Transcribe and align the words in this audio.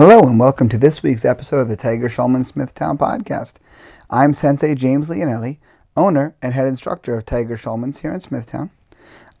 Hello 0.00 0.22
and 0.22 0.40
welcome 0.40 0.70
to 0.70 0.78
this 0.78 1.02
week's 1.02 1.26
episode 1.26 1.58
of 1.58 1.68
the 1.68 1.76
Tiger 1.76 2.08
Schulmann 2.08 2.46
Smithtown 2.46 2.96
podcast. 2.96 3.56
I'm 4.08 4.32
Sensei 4.32 4.74
James 4.74 5.10
Leonelli, 5.10 5.58
owner 5.94 6.34
and 6.40 6.54
head 6.54 6.66
instructor 6.66 7.18
of 7.18 7.26
Tiger 7.26 7.58
Schulmann's 7.58 7.98
here 7.98 8.10
in 8.10 8.20
Smithtown. 8.20 8.70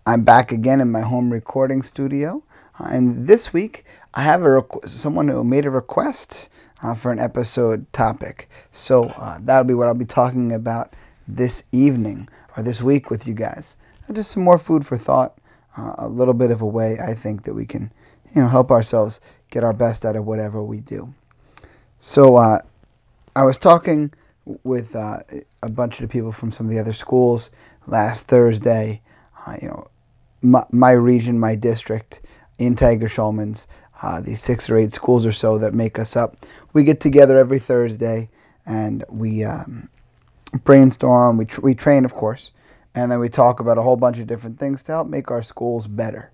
I'm 0.06 0.22
back 0.22 0.52
again 0.52 0.82
in 0.82 0.92
my 0.92 1.00
home 1.00 1.32
recording 1.32 1.80
studio, 1.80 2.42
uh, 2.78 2.88
and 2.90 3.26
this 3.26 3.54
week 3.54 3.86
I 4.12 4.24
have 4.24 4.42
a 4.42 4.48
requ- 4.48 4.86
someone 4.86 5.28
who 5.28 5.42
made 5.44 5.64
a 5.64 5.70
request 5.70 6.50
uh, 6.82 6.94
for 6.94 7.10
an 7.10 7.18
episode 7.18 7.90
topic. 7.94 8.46
So 8.70 9.04
uh, 9.04 9.38
that'll 9.40 9.64
be 9.64 9.72
what 9.72 9.86
I'll 9.86 9.94
be 9.94 10.04
talking 10.04 10.52
about 10.52 10.92
this 11.26 11.64
evening 11.72 12.28
or 12.54 12.62
this 12.62 12.82
week 12.82 13.08
with 13.08 13.26
you 13.26 13.32
guys. 13.32 13.76
And 14.06 14.14
just 14.14 14.30
some 14.30 14.44
more 14.44 14.58
food 14.58 14.84
for 14.84 14.98
thought, 14.98 15.38
uh, 15.78 15.94
a 15.96 16.06
little 16.06 16.34
bit 16.34 16.50
of 16.50 16.60
a 16.60 16.66
way 16.66 16.98
I 17.02 17.14
think 17.14 17.44
that 17.44 17.54
we 17.54 17.64
can, 17.64 17.90
you 18.36 18.42
know, 18.42 18.48
help 18.48 18.70
ourselves 18.70 19.22
get 19.50 19.64
our 19.64 19.72
best 19.72 20.04
out 20.04 20.16
of 20.16 20.24
whatever 20.24 20.62
we 20.62 20.80
do. 20.80 21.12
So 21.98 22.36
uh, 22.36 22.58
I 23.36 23.44
was 23.44 23.58
talking 23.58 24.12
with 24.64 24.96
uh, 24.96 25.18
a 25.62 25.70
bunch 25.70 26.00
of 26.00 26.08
people 26.08 26.32
from 26.32 26.50
some 26.50 26.66
of 26.66 26.72
the 26.72 26.78
other 26.78 26.92
schools 26.92 27.50
last 27.86 28.26
Thursday. 28.26 29.02
Uh, 29.46 29.56
you 29.60 29.68
know, 29.68 29.88
my, 30.42 30.64
my, 30.70 30.92
region, 30.92 31.38
my 31.38 31.54
district 31.56 32.20
in 32.58 32.74
Tiger 32.74 33.08
Schulmann's, 33.08 33.66
uh, 34.02 34.20
these 34.20 34.40
six 34.40 34.70
or 34.70 34.76
eight 34.76 34.92
schools 34.92 35.26
or 35.26 35.32
so 35.32 35.58
that 35.58 35.74
make 35.74 35.98
us 35.98 36.16
up. 36.16 36.36
We 36.72 36.84
get 36.84 37.00
together 37.00 37.38
every 37.38 37.58
Thursday 37.58 38.30
and 38.64 39.04
we 39.10 39.44
um, 39.44 39.90
brainstorm. 40.64 41.36
We 41.36 41.44
tr- 41.44 41.60
we 41.60 41.74
train, 41.74 42.04
of 42.04 42.14
course, 42.14 42.52
and 42.94 43.12
then 43.12 43.18
we 43.18 43.28
talk 43.28 43.60
about 43.60 43.78
a 43.78 43.82
whole 43.82 43.96
bunch 43.96 44.18
of 44.18 44.26
different 44.26 44.58
things 44.58 44.82
to 44.84 44.92
help 44.92 45.08
make 45.08 45.30
our 45.30 45.42
schools 45.42 45.86
better 45.86 46.30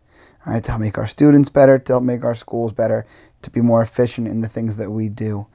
right, 0.52 0.64
to 0.64 0.70
help 0.70 0.80
make 0.80 0.98
our 0.98 1.06
students 1.06 1.48
better, 1.48 1.78
to 1.78 1.92
help 1.92 2.04
make 2.04 2.24
our 2.24 2.34
schools 2.34 2.72
better, 2.72 3.04
to 3.42 3.50
be 3.50 3.60
more 3.60 3.82
efficient 3.82 4.28
in 4.28 4.40
the 4.40 4.48
things 4.48 4.76
that 4.76 4.90
we 4.90 5.08
do, 5.08 5.46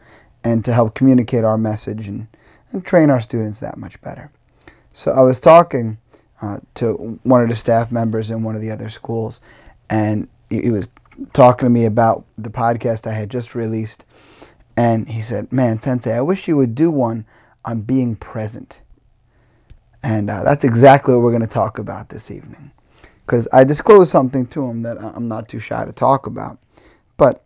and 0.43 0.65
to 0.65 0.73
help 0.73 0.95
communicate 0.95 1.43
our 1.43 1.57
message 1.57 2.07
and, 2.07 2.27
and 2.71 2.85
train 2.85 3.09
our 3.09 3.21
students 3.21 3.59
that 3.59 3.77
much 3.77 4.01
better. 4.01 4.31
So 4.91 5.11
I 5.11 5.21
was 5.21 5.39
talking 5.39 5.97
uh, 6.41 6.59
to 6.75 7.19
one 7.23 7.41
of 7.41 7.49
the 7.49 7.55
staff 7.55 7.91
members 7.91 8.29
in 8.29 8.43
one 8.43 8.55
of 8.55 8.61
the 8.61 8.71
other 8.71 8.89
schools, 8.89 9.39
and 9.89 10.27
he 10.49 10.69
was 10.69 10.89
talking 11.33 11.65
to 11.65 11.69
me 11.69 11.85
about 11.85 12.25
the 12.37 12.49
podcast 12.49 13.07
I 13.07 13.13
had 13.13 13.29
just 13.29 13.55
released. 13.55 14.05
And 14.75 15.09
he 15.09 15.21
said, 15.21 15.51
Man, 15.51 15.79
Sensei, 15.79 16.13
I 16.13 16.21
wish 16.21 16.47
you 16.47 16.57
would 16.57 16.75
do 16.75 16.89
one 16.89 17.25
on 17.63 17.81
being 17.81 18.15
present. 18.15 18.79
And 20.01 20.29
uh, 20.29 20.43
that's 20.43 20.63
exactly 20.63 21.13
what 21.13 21.21
we're 21.21 21.31
going 21.31 21.41
to 21.41 21.47
talk 21.47 21.77
about 21.77 22.09
this 22.09 22.31
evening 22.31 22.71
because 23.31 23.47
I 23.53 23.63
disclosed 23.63 24.11
something 24.11 24.45
to 24.47 24.65
him 24.65 24.81
that 24.81 24.97
I'm 25.01 25.29
not 25.29 25.47
too 25.47 25.61
shy 25.61 25.85
to 25.85 25.93
talk 25.93 26.27
about. 26.27 26.59
But 27.15 27.45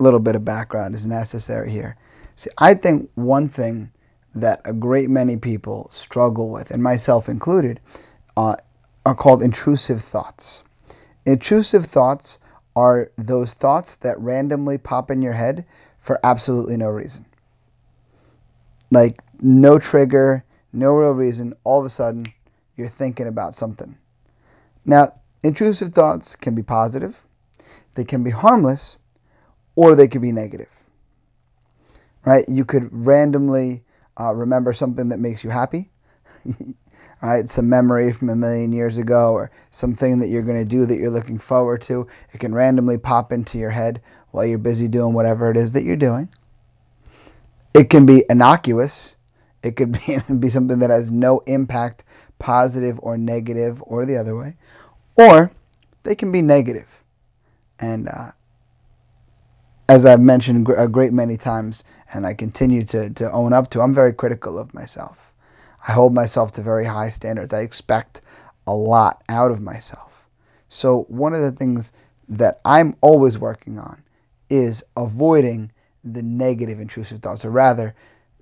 a 0.00 0.02
little 0.02 0.18
bit 0.18 0.34
of 0.34 0.44
background 0.44 0.96
is 0.96 1.06
necessary 1.06 1.70
here. 1.70 1.96
See, 2.34 2.50
I 2.58 2.74
think 2.74 3.08
one 3.14 3.46
thing 3.46 3.92
that 4.34 4.60
a 4.64 4.72
great 4.72 5.08
many 5.08 5.36
people 5.36 5.88
struggle 5.92 6.50
with, 6.50 6.72
and 6.72 6.82
myself 6.82 7.28
included, 7.28 7.78
uh, 8.36 8.56
are 9.06 9.14
called 9.14 9.44
intrusive 9.44 10.02
thoughts. 10.02 10.64
Intrusive 11.24 11.86
thoughts 11.86 12.40
are 12.74 13.12
those 13.14 13.54
thoughts 13.54 13.94
that 13.94 14.18
randomly 14.18 14.76
pop 14.76 15.08
in 15.08 15.22
your 15.22 15.34
head 15.34 15.64
for 16.00 16.18
absolutely 16.24 16.76
no 16.76 16.88
reason. 16.88 17.26
Like, 18.90 19.22
no 19.40 19.78
trigger, 19.78 20.44
no 20.72 20.94
real 20.94 21.12
reason, 21.12 21.54
all 21.62 21.78
of 21.78 21.86
a 21.86 21.90
sudden, 21.90 22.26
you're 22.76 22.88
thinking 22.88 23.28
about 23.28 23.54
something. 23.54 23.96
Now, 24.84 25.20
intrusive 25.42 25.92
thoughts 25.92 26.36
can 26.36 26.54
be 26.54 26.62
positive, 26.62 27.24
they 27.94 28.04
can 28.04 28.22
be 28.22 28.30
harmless, 28.30 28.98
or 29.74 29.94
they 29.94 30.08
could 30.08 30.22
be 30.22 30.32
negative. 30.32 30.84
Right? 32.24 32.44
You 32.48 32.64
could 32.64 32.88
randomly 32.92 33.82
uh, 34.18 34.34
remember 34.34 34.72
something 34.72 35.08
that 35.08 35.18
makes 35.18 35.42
you 35.42 35.50
happy. 35.50 35.90
right? 37.22 37.48
Some 37.48 37.68
memory 37.68 38.12
from 38.12 38.28
a 38.28 38.36
million 38.36 38.72
years 38.72 38.98
ago, 38.98 39.32
or 39.32 39.50
something 39.70 40.20
that 40.20 40.28
you're 40.28 40.42
going 40.42 40.58
to 40.58 40.64
do 40.64 40.86
that 40.86 40.98
you're 40.98 41.10
looking 41.10 41.38
forward 41.38 41.82
to. 41.82 42.06
It 42.32 42.38
can 42.38 42.54
randomly 42.54 42.98
pop 42.98 43.32
into 43.32 43.58
your 43.58 43.70
head 43.70 44.00
while 44.30 44.44
you're 44.44 44.58
busy 44.58 44.88
doing 44.88 45.14
whatever 45.14 45.50
it 45.50 45.56
is 45.56 45.72
that 45.72 45.84
you're 45.84 45.96
doing. 45.96 46.28
It 47.74 47.88
can 47.90 48.04
be 48.06 48.24
innocuous. 48.28 49.16
It 49.62 49.76
could 49.76 49.92
be, 50.06 50.18
be 50.38 50.50
something 50.50 50.78
that 50.80 50.90
has 50.90 51.10
no 51.10 51.40
impact, 51.46 52.04
positive 52.38 52.98
or 53.02 53.16
negative, 53.16 53.82
or 53.86 54.04
the 54.04 54.16
other 54.16 54.36
way 54.36 54.56
or 55.16 55.52
they 56.02 56.14
can 56.14 56.32
be 56.32 56.42
negative. 56.42 57.02
And 57.78 58.08
uh, 58.08 58.32
as 59.88 60.06
I've 60.06 60.20
mentioned 60.20 60.68
a 60.76 60.88
great 60.88 61.12
many 61.12 61.36
times, 61.36 61.84
and 62.12 62.26
I 62.26 62.34
continue 62.34 62.84
to, 62.84 63.10
to 63.10 63.30
own 63.32 63.52
up 63.52 63.70
to, 63.70 63.80
I'm 63.80 63.94
very 63.94 64.12
critical 64.12 64.58
of 64.58 64.74
myself. 64.74 65.32
I 65.86 65.92
hold 65.92 66.12
myself 66.12 66.52
to 66.52 66.62
very 66.62 66.86
high 66.86 67.10
standards. 67.10 67.52
I 67.52 67.60
expect 67.60 68.20
a 68.66 68.74
lot 68.74 69.22
out 69.28 69.50
of 69.50 69.60
myself. 69.60 70.28
So, 70.68 71.02
one 71.08 71.34
of 71.34 71.40
the 71.40 71.50
things 71.50 71.90
that 72.28 72.60
I'm 72.64 72.96
always 73.00 73.38
working 73.38 73.78
on 73.78 74.02
is 74.48 74.84
avoiding 74.96 75.72
the 76.04 76.22
negative 76.22 76.80
intrusive 76.80 77.20
thoughts, 77.20 77.44
or 77.44 77.50
rather, 77.50 77.94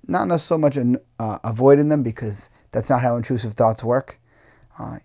not 0.07 0.39
so 0.39 0.57
much 0.57 0.77
uh, 1.19 1.39
avoiding 1.43 1.89
them 1.89 2.03
because 2.03 2.49
that's 2.71 2.89
not 2.89 3.01
how 3.01 3.15
intrusive 3.15 3.53
thoughts 3.53 3.83
work. 3.83 4.19
Uh, 4.77 4.99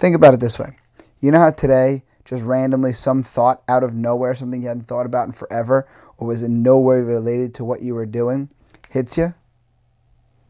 Think 0.00 0.16
about 0.16 0.32
it 0.32 0.40
this 0.40 0.58
way. 0.58 0.78
You 1.20 1.30
know 1.30 1.40
how 1.40 1.50
today, 1.50 2.04
just 2.24 2.42
randomly, 2.42 2.94
some 2.94 3.22
thought 3.22 3.62
out 3.68 3.84
of 3.84 3.92
nowhere, 3.94 4.34
something 4.34 4.62
you 4.62 4.68
hadn't 4.68 4.86
thought 4.86 5.04
about 5.04 5.26
in 5.26 5.32
forever, 5.32 5.86
or 6.16 6.26
was 6.26 6.42
in 6.42 6.62
no 6.62 6.78
way 6.80 7.00
related 7.00 7.52
to 7.56 7.66
what 7.66 7.82
you 7.82 7.94
were 7.94 8.06
doing, 8.06 8.48
hits 8.88 9.18
you? 9.18 9.34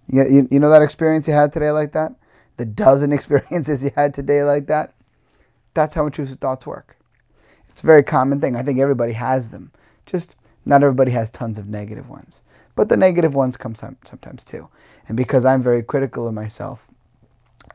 You, 0.07 0.23
you, 0.31 0.49
you 0.53 0.61
know 0.61 0.71
that 0.71 0.83
experience 0.83 1.27
you 1.27 1.35
had 1.35 1.51
today 1.51 1.73
like 1.73 1.91
that? 1.93 2.13
The 2.59 2.65
dozen 2.65 3.13
experiences 3.15 3.83
you 3.83 3.91
had 3.97 4.15
today 4.15 4.45
like 4.45 4.69
that? 4.69 4.95
That's 5.75 5.95
how 5.95 6.07
intrusive 6.07 6.39
thoughts 6.39 6.65
work. 6.65 6.97
It's 7.69 7.83
a 7.83 7.87
very 7.87 8.05
common 8.05 8.41
thing. 8.41 8.55
I 8.55 8.63
think 8.63 8.79
everybody 8.79 9.15
has 9.15 9.49
them. 9.49 9.73
Just 10.07 10.37
not 10.65 10.85
everybody 10.85 11.11
has 11.11 11.29
tons 11.29 11.59
of 11.59 11.67
negative 11.67 12.09
ones. 12.09 12.41
But 12.77 12.89
the 12.89 12.97
negative 12.97 13.35
ones 13.35 13.57
come 13.57 13.75
some, 13.75 13.97
sometimes 14.05 14.45
too. 14.45 14.69
And 15.09 15.17
because 15.17 15.45
I'm 15.45 15.61
very 15.61 15.83
critical 15.83 16.29
of 16.29 16.35
myself, 16.35 16.87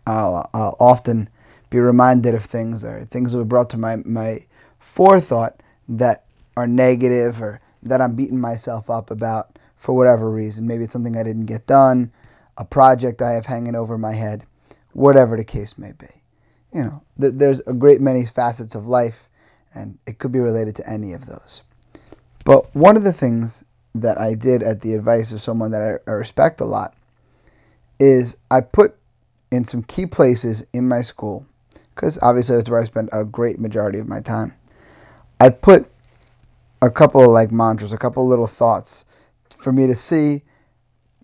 I'll, 0.07 0.49
I'll 0.53 0.77
often 0.79 1.27
be 1.75 1.81
reminded 1.81 2.33
of 2.33 2.45
things 2.45 2.85
or 2.85 3.03
things 3.03 3.33
that 3.33 3.37
were 3.37 3.43
brought 3.43 3.69
to 3.69 3.77
my, 3.77 3.97
my 3.97 4.45
forethought 4.79 5.59
that 5.89 6.23
are 6.55 6.67
negative 6.67 7.41
or 7.41 7.59
that 7.83 7.99
I'm 7.99 8.15
beating 8.15 8.39
myself 8.39 8.89
up 8.89 9.11
about 9.11 9.59
for 9.75 9.93
whatever 9.93 10.31
reason. 10.31 10.67
Maybe 10.67 10.85
it's 10.85 10.93
something 10.93 11.17
I 11.17 11.23
didn't 11.23 11.47
get 11.47 11.67
done, 11.67 12.13
a 12.57 12.63
project 12.63 13.21
I 13.21 13.31
have 13.31 13.47
hanging 13.47 13.75
over 13.75 13.97
my 13.97 14.13
head, 14.13 14.45
whatever 14.93 15.35
the 15.35 15.43
case 15.43 15.77
may 15.77 15.91
be. 15.91 16.07
You 16.73 16.83
know, 16.83 17.03
th- 17.19 17.33
there's 17.35 17.59
a 17.67 17.73
great 17.73 17.99
many 17.99 18.25
facets 18.25 18.73
of 18.73 18.87
life, 18.87 19.27
and 19.73 19.97
it 20.07 20.17
could 20.17 20.31
be 20.31 20.39
related 20.39 20.77
to 20.77 20.89
any 20.89 21.11
of 21.11 21.25
those. 21.25 21.61
But 22.45 22.73
one 22.73 22.95
of 22.95 23.03
the 23.03 23.11
things 23.11 23.65
that 23.93 24.17
I 24.17 24.33
did 24.35 24.63
at 24.63 24.79
the 24.79 24.93
advice 24.93 25.33
of 25.33 25.41
someone 25.41 25.71
that 25.71 25.99
I, 26.07 26.09
I 26.09 26.13
respect 26.13 26.61
a 26.61 26.65
lot 26.65 26.93
is 27.99 28.37
I 28.49 28.61
put 28.61 28.95
in 29.51 29.65
some 29.65 29.83
key 29.83 30.05
places 30.05 30.65
in 30.71 30.87
my 30.87 31.01
school 31.01 31.45
because 31.95 32.19
obviously 32.21 32.57
that's 32.57 32.69
where 32.69 32.81
I 32.81 32.85
spend 32.85 33.09
a 33.11 33.23
great 33.23 33.59
majority 33.59 33.99
of 33.99 34.07
my 34.07 34.19
time. 34.19 34.53
I 35.39 35.49
put 35.49 35.89
a 36.81 36.91
couple 36.91 37.23
of 37.23 37.29
like 37.29 37.51
mantras, 37.51 37.93
a 37.93 37.97
couple 37.97 38.23
of 38.23 38.29
little 38.29 38.47
thoughts 38.47 39.05
for 39.57 39.71
me 39.71 39.87
to 39.87 39.95
see, 39.95 40.43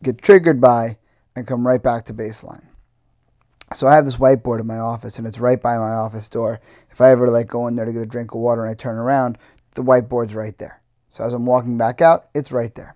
get 0.02 0.22
triggered 0.22 0.60
by, 0.62 0.98
and 1.36 1.46
come 1.46 1.68
right 1.68 1.82
back 1.82 2.06
to 2.06 2.14
baseline. 2.14 2.66
So 3.74 3.88
I 3.88 3.96
have 3.96 4.06
this 4.06 4.18
whiteboard 4.18 4.60
in 4.60 4.68
my 4.68 4.80
office, 4.80 5.18
and 5.18 5.26
it's 5.26 5.40
right 5.40 5.62
by 5.62 5.78
my 5.78 5.92
office 5.92 6.28
door. 6.28 6.60
If 6.90 7.00
I 7.00 7.12
ever 7.12 7.30
like 7.30 7.48
go 7.48 7.68
in 7.68 7.76
there 7.76 7.86
to 7.86 7.94
get 7.94 8.02
a 8.02 8.06
drink 8.08 8.34
of 8.34 8.42
water 8.42 8.64
and 8.64 8.72
I 8.72 8.74
turn 8.74 8.98
around, 8.98 9.38
the 9.76 9.84
whiteboard's 9.84 10.36
right 10.36 10.58
there. 10.58 10.82
So 11.08 11.24
as 11.24 11.34
I'm 11.34 11.46
walking 11.46 11.78
back 11.78 12.02
out, 12.02 12.28
it's 12.34 12.52
right 12.52 12.74
there. 12.76 12.96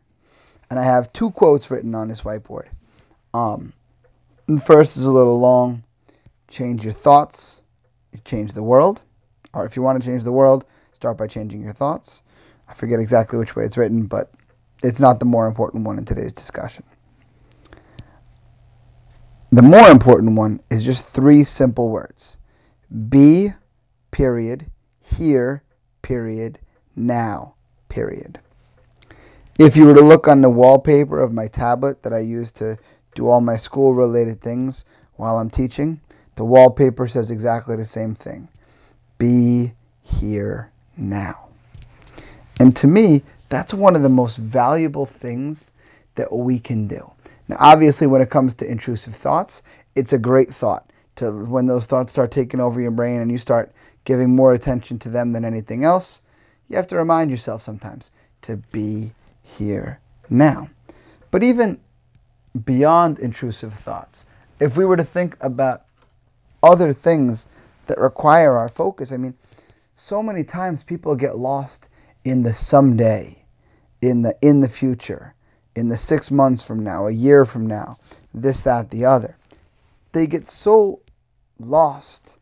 And 0.70 0.80
I 0.80 0.84
have 0.84 1.14
two 1.14 1.32
quotes 1.32 1.70
written 1.70 1.96
on 1.96 2.08
this 2.08 2.22
whiteboard. 2.22 2.68
Um, 3.34 3.74
the 4.48 4.60
first 4.60 4.98
is 4.98 5.06
a 5.06 5.12
little 5.12 5.40
long. 5.40 5.84
Change 6.48 6.84
your 6.84 6.94
thoughts, 6.94 7.62
change 8.24 8.54
the 8.54 8.64
world. 8.64 9.02
Or 9.54 9.66
if 9.66 9.76
you 9.76 9.82
want 9.82 10.02
to 10.02 10.08
change 10.08 10.24
the 10.24 10.32
world, 10.32 10.66
start 10.92 11.18
by 11.18 11.28
changing 11.28 11.62
your 11.62 11.74
thoughts. 11.74 12.24
I 12.68 12.74
forget 12.74 13.00
exactly 13.00 13.40
which 13.40 13.56
way 13.56 13.64
it's 13.64 13.78
written, 13.78 14.06
but 14.06 14.32
it's 14.84 15.00
not 15.00 15.20
the 15.20 15.26
more 15.26 15.48
important 15.48 15.86
one 15.86 15.98
in 15.98 16.06
today's 16.06 16.34
discussion. 16.34 16.84
The 19.52 19.62
more 19.62 19.88
important 19.90 20.36
one 20.36 20.60
is 20.70 20.84
just 20.84 21.06
three 21.06 21.44
simple 21.44 21.90
words 21.90 22.40
be, 23.10 23.50
period, 24.12 24.70
here, 25.00 25.64
period, 26.02 26.60
now, 26.96 27.56
period. 27.90 28.40
If 29.58 29.78
you 29.78 29.86
were 29.86 29.94
to 29.94 30.02
look 30.02 30.28
on 30.28 30.42
the 30.42 30.50
wallpaper 30.50 31.22
of 31.22 31.32
my 31.32 31.48
tablet 31.48 32.04
that 32.04 32.14
I 32.14 32.20
use 32.20 32.52
to 32.54 32.78
do 33.14 33.30
all 33.30 33.40
my 33.40 33.56
school 33.56 33.94
related 33.94 34.42
things 34.42 34.84
while 35.16 35.38
I'm 35.38 35.50
teaching, 35.50 36.02
the 36.36 36.46
wallpaper 36.46 37.08
says 37.08 37.32
exactly 37.32 37.76
the 37.76 37.86
same 37.86 38.14
thing. 38.14 38.48
Be 39.18 39.74
here 40.02 40.72
now. 40.98 41.50
And 42.60 42.76
to 42.78 42.88
me, 42.88 43.24
that's 43.50 43.74
one 43.74 43.96
of 43.96 44.02
the 44.02 44.10
most 44.10 44.38
valuable 44.38 45.06
things 45.06 45.72
that 46.16 46.32
we 46.32 46.60
can 46.60 46.88
do. 46.88 47.12
Now, 47.48 47.58
obviously, 47.60 48.08
when 48.08 48.22
it 48.22 48.30
comes 48.30 48.54
to 48.56 48.70
intrusive 48.70 49.16
thoughts, 49.16 49.62
it's 49.94 50.14
a 50.14 50.18
great 50.18 50.54
thought 50.54 50.90
to 51.18 51.32
when 51.32 51.68
those 51.68 51.86
thoughts 51.86 52.12
start 52.12 52.32
taking 52.32 52.60
over 52.60 52.82
your 52.82 52.92
brain 52.92 53.22
and 53.22 53.32
you 53.32 53.38
start 53.38 53.72
giving 54.04 54.36
more 54.36 54.54
attention 54.54 55.00
to 55.00 55.10
them 55.10 55.34
than 55.34 55.46
anything 55.46 55.84
else. 55.84 56.22
You 56.68 56.76
have 56.76 56.88
to 56.88 56.98
remind 56.98 57.32
yourself 57.32 57.62
sometimes 57.62 58.12
to 58.42 58.58
be 58.58 59.12
here 59.42 60.00
now. 60.30 60.70
But 61.32 61.44
even 61.44 61.80
beyond 62.66 63.20
intrusive 63.20 63.74
thoughts, 63.74 64.26
if 64.60 64.76
we 64.76 64.86
were 64.86 64.98
to 64.98 65.04
think 65.04 65.36
about 65.42 65.85
other 66.66 66.94
things 66.94 67.48
that 67.86 67.98
require 68.00 68.58
our 68.58 68.70
focus, 68.70 69.12
I 69.12 69.18
mean, 69.18 69.36
so 69.96 70.22
many 70.22 70.44
times 70.44 70.84
people 70.84 71.16
get 71.16 71.38
lost 71.38 71.88
in 72.24 72.44
the 72.44 72.54
someday, 72.54 73.46
in 74.02 74.24
the 74.24 74.36
in 74.42 74.60
the 74.60 74.70
future, 74.70 75.36
in 75.76 75.90
the 75.90 75.98
six 75.98 76.32
months 76.32 76.66
from 76.66 76.80
now, 76.80 77.06
a 77.08 77.12
year 77.12 77.46
from 77.46 77.68
now, 77.68 77.98
this, 78.34 78.62
that, 78.62 78.90
the 78.90 79.06
other. 79.06 79.38
They 80.12 80.28
get 80.28 80.48
so 80.48 81.02
lost 81.60 82.40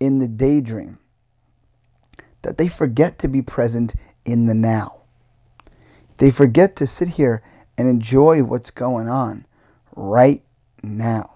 in 0.00 0.18
the 0.18 0.28
daydream 0.28 0.98
that 2.42 2.58
they 2.58 2.68
forget 2.68 3.18
to 3.18 3.28
be 3.28 3.42
present 3.42 3.94
in 4.24 4.46
the 4.46 4.54
now. 4.54 5.02
They 6.18 6.30
forget 6.30 6.76
to 6.76 6.86
sit 6.86 7.08
here 7.10 7.42
and 7.76 7.88
enjoy 7.88 8.42
what's 8.44 8.70
going 8.70 9.08
on 9.08 9.46
right 9.94 10.42
now. 10.82 11.34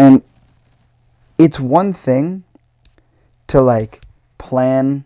And 0.00 0.22
it's 1.36 1.60
one 1.60 1.92
thing 1.92 2.44
to 3.48 3.60
like 3.60 4.00
plan 4.38 5.04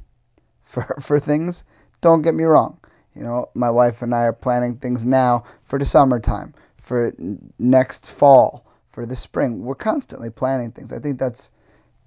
for, 0.62 0.82
for 1.00 1.18
things. 1.18 1.64
Don't 2.00 2.22
get 2.22 2.34
me 2.34 2.44
wrong. 2.44 2.78
You 3.16 3.24
know, 3.24 3.50
my 3.54 3.70
wife 3.70 4.02
and 4.02 4.14
I 4.14 4.22
are 4.22 4.32
planning 4.32 4.76
things 4.76 5.04
now 5.04 5.42
for 5.64 5.80
the 5.80 5.84
summertime, 5.84 6.54
for 6.76 7.12
next 7.58 8.08
fall, 8.08 8.66
for 8.90 9.04
the 9.04 9.16
spring. 9.16 9.64
We're 9.64 9.74
constantly 9.74 10.30
planning 10.30 10.70
things. 10.70 10.92
I 10.92 11.00
think 11.00 11.18
that's 11.18 11.50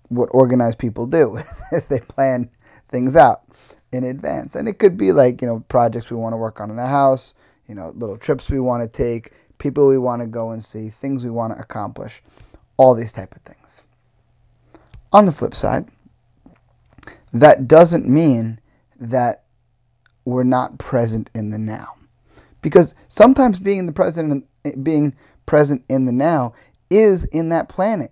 what 0.08 0.30
organized 0.32 0.80
people 0.80 1.08
do 1.08 1.36
is 1.74 1.88
they 1.90 2.00
plan 2.00 2.50
things 2.88 3.18
out 3.18 3.42
in 3.92 4.06
advance. 4.06 4.56
And 4.56 4.66
it 4.66 4.80
could 4.80 4.96
be 4.96 5.12
like, 5.12 5.42
you 5.42 5.48
know, 5.48 5.60
projects 5.68 6.10
we 6.10 6.16
want 6.16 6.32
to 6.32 6.38
work 6.38 6.62
on 6.62 6.70
in 6.70 6.78
the 6.78 6.88
house, 6.88 7.36
you 7.68 7.76
know, 7.76 7.90
little 7.96 8.18
trips 8.18 8.50
we 8.50 8.62
want 8.62 8.82
to 8.82 8.88
take, 8.88 9.34
people 9.58 9.88
we 9.88 9.98
want 9.98 10.22
to 10.22 10.28
go 10.28 10.52
and 10.52 10.64
see, 10.64 10.88
things 10.88 11.26
we 11.26 11.30
want 11.30 11.54
to 11.54 11.60
accomplish, 11.60 12.22
all 12.78 12.96
these 12.96 13.12
type 13.12 13.36
of 13.36 13.42
things. 13.42 13.84
On 15.14 15.26
the 15.26 15.32
flip 15.32 15.56
side, 15.56 15.88
that 17.34 17.68
doesn't 17.68 18.08
mean 18.08 18.60
that 19.00 19.44
we're 20.26 20.44
not 20.44 20.78
present 20.78 21.30
in 21.34 21.50
the 21.50 21.58
now. 21.58 21.96
Because 22.62 22.96
sometimes 23.08 23.60
being 23.60 23.86
the 23.86 23.94
present 23.94 24.46
being 24.84 25.16
present 25.46 25.84
in 25.88 26.06
the 26.06 26.12
now 26.12 26.54
is 26.90 27.24
in 27.26 27.50
that 27.50 27.70
planning. 27.70 28.10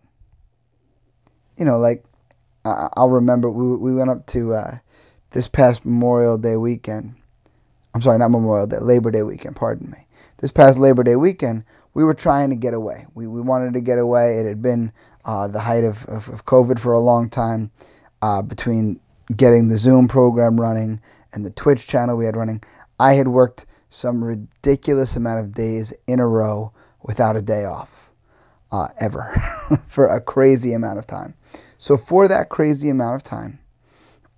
You 1.58 1.66
know, 1.66 1.78
like 1.78 2.06
I'll 2.64 3.10
remember 3.10 3.50
we 3.50 3.76
we 3.76 3.94
went 3.96 4.10
up 4.10 4.26
to 4.28 4.54
uh, 4.54 4.78
this 5.32 5.48
past 5.48 5.86
Memorial 5.86 6.38
Day 6.38 6.58
weekend. 6.58 7.16
I'm 7.94 8.02
sorry, 8.02 8.18
not 8.18 8.32
Memorial 8.32 8.68
Day, 8.68 8.80
Labor 8.80 9.12
Day 9.12 9.24
weekend. 9.24 9.56
Pardon 9.56 9.90
me. 9.90 10.08
This 10.38 10.52
past 10.52 10.80
Labor 10.80 11.04
Day 11.04 11.16
weekend, 11.16 11.64
we 11.96 12.04
were 12.04 12.14
trying 12.14 12.52
to 12.52 12.56
get 12.56 12.76
away. 12.76 13.08
We 13.16 13.26
we 13.26 13.42
wanted 13.42 13.74
to 13.74 13.82
get 13.82 13.98
away. 13.98 14.38
It 14.38 14.46
had 14.46 14.62
been 14.62 14.92
uh, 15.24 15.48
the 15.48 15.62
height 15.62 15.84
of, 15.84 16.06
of, 16.06 16.30
of, 16.30 16.46
COVID 16.46 16.78
for 16.78 16.94
a 16.94 17.00
long 17.00 17.30
time. 17.30 17.72
Uh, 18.22 18.42
between 18.42 19.00
getting 19.36 19.68
the 19.68 19.78
Zoom 19.78 20.08
program 20.08 20.60
running 20.60 21.00
and 21.34 21.46
the 21.46 21.52
Twitch 21.52 21.88
channel 21.88 22.18
we 22.18 22.26
had 22.26 22.36
running, 22.36 22.62
I 23.00 23.14
had 23.14 23.28
worked 23.28 23.66
some 23.90 24.24
ridiculous 24.24 25.16
amount 25.16 25.40
of 25.40 25.54
days 25.54 25.94
in 26.08 26.20
a 26.20 26.28
row 26.28 26.72
without 27.04 27.36
a 27.36 27.42
day 27.42 27.66
off, 27.66 28.12
uh, 28.72 28.88
ever, 29.00 29.36
for 29.88 30.08
a 30.08 30.20
crazy 30.20 30.74
amount 30.74 31.00
of 31.00 31.06
time. 31.06 31.36
So 31.78 31.98
for 31.98 32.28
that 32.28 32.50
crazy 32.50 32.90
amount 32.90 33.16
of 33.16 33.24
time, 33.24 33.60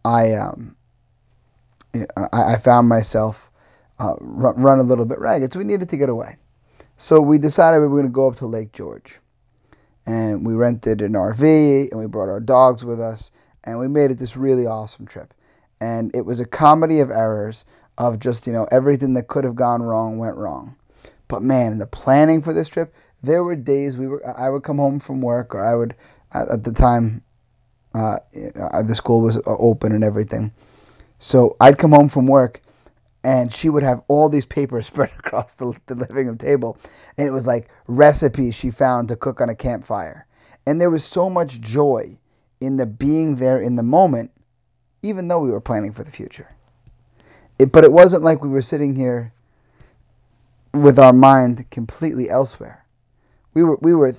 I 0.03 0.33
um, 0.33 0.75
I, 2.15 2.53
I 2.53 2.57
found 2.57 2.87
myself 2.87 3.49
uh, 3.99 4.15
run, 4.19 4.61
run 4.61 4.79
a 4.79 4.83
little 4.83 5.05
bit 5.05 5.19
ragged, 5.19 5.53
so 5.53 5.59
we 5.59 5.65
needed 5.65 5.89
to 5.89 5.97
get 5.97 6.09
away. 6.09 6.37
So 6.97 7.21
we 7.21 7.37
decided 7.37 7.79
we 7.79 7.87
were 7.87 8.01
going 8.01 8.07
to 8.07 8.11
go 8.11 8.27
up 8.27 8.37
to 8.37 8.47
Lake 8.47 8.73
George, 8.73 9.19
and 10.07 10.43
we 10.43 10.55
rented 10.55 10.99
an 11.01 11.13
RV, 11.13 11.91
and 11.91 11.99
we 11.99 12.07
brought 12.07 12.29
our 12.29 12.39
dogs 12.39 12.83
with 12.83 12.99
us, 12.99 13.31
and 13.63 13.77
we 13.77 13.87
made 13.87 14.09
it 14.09 14.15
this 14.17 14.35
really 14.35 14.65
awesome 14.65 15.05
trip. 15.05 15.35
And 15.79 16.13
it 16.15 16.25
was 16.25 16.39
a 16.39 16.45
comedy 16.45 16.99
of 16.99 17.11
errors 17.11 17.65
of 17.99 18.19
just, 18.19 18.47
you 18.47 18.53
know, 18.53 18.67
everything 18.71 19.13
that 19.13 19.27
could 19.27 19.43
have 19.43 19.55
gone 19.55 19.83
wrong 19.83 20.17
went 20.17 20.37
wrong. 20.37 20.75
But 21.27 21.43
man, 21.43 21.77
the 21.77 21.85
planning 21.85 22.41
for 22.41 22.51
this 22.51 22.67
trip, 22.67 22.95
there 23.21 23.43
were 23.43 23.55
days 23.55 23.95
we 23.97 24.07
were 24.07 24.25
I 24.25 24.49
would 24.49 24.63
come 24.63 24.77
home 24.77 24.99
from 24.99 25.21
work 25.21 25.53
or 25.53 25.63
I 25.65 25.75
would 25.75 25.95
at 26.33 26.63
the 26.63 26.71
time 26.71 27.23
uh, 27.93 28.17
uh, 28.55 28.83
the 28.83 28.95
school 28.95 29.21
was 29.21 29.41
open 29.45 29.91
and 29.91 30.03
everything. 30.03 30.53
So 31.17 31.57
I'd 31.59 31.77
come 31.77 31.91
home 31.91 32.09
from 32.09 32.27
work 32.27 32.61
and 33.27 33.51
she 33.51 33.67
would 33.67 33.83
have 33.83 34.01
all 34.07 34.29
these 34.29 34.45
papers 34.45 34.87
spread 34.87 35.11
across 35.19 35.53
the, 35.55 35.75
the 35.87 35.95
living 35.95 36.27
room 36.27 36.37
table. 36.37 36.79
And 37.17 37.27
it 37.27 37.31
was 37.31 37.45
like 37.45 37.69
recipes 37.85 38.55
she 38.55 38.71
found 38.71 39.09
to 39.09 39.17
cook 39.17 39.41
on 39.41 39.49
a 39.49 39.55
campfire. 39.55 40.25
And 40.65 40.79
there 40.79 40.89
was 40.89 41.03
so 41.03 41.29
much 41.29 41.59
joy 41.59 42.19
in 42.61 42.77
the 42.77 42.85
being 42.85 43.35
there 43.35 43.61
in 43.61 43.75
the 43.75 43.83
moment, 43.83 44.31
even 45.03 45.27
though 45.27 45.39
we 45.41 45.51
were 45.51 45.59
planning 45.59 45.91
for 45.91 46.05
the 46.05 46.11
future. 46.11 46.55
It, 47.59 47.73
but 47.73 47.83
it 47.83 47.91
wasn't 47.91 48.23
like 48.23 48.41
we 48.41 48.49
were 48.49 48.61
sitting 48.61 48.95
here 48.95 49.33
with 50.73 50.97
our 50.97 51.13
mind 51.13 51.69
completely 51.69 52.29
elsewhere. 52.29 52.85
We 53.53 53.63
were 53.63 53.77
we 53.81 53.93
were 53.93 54.13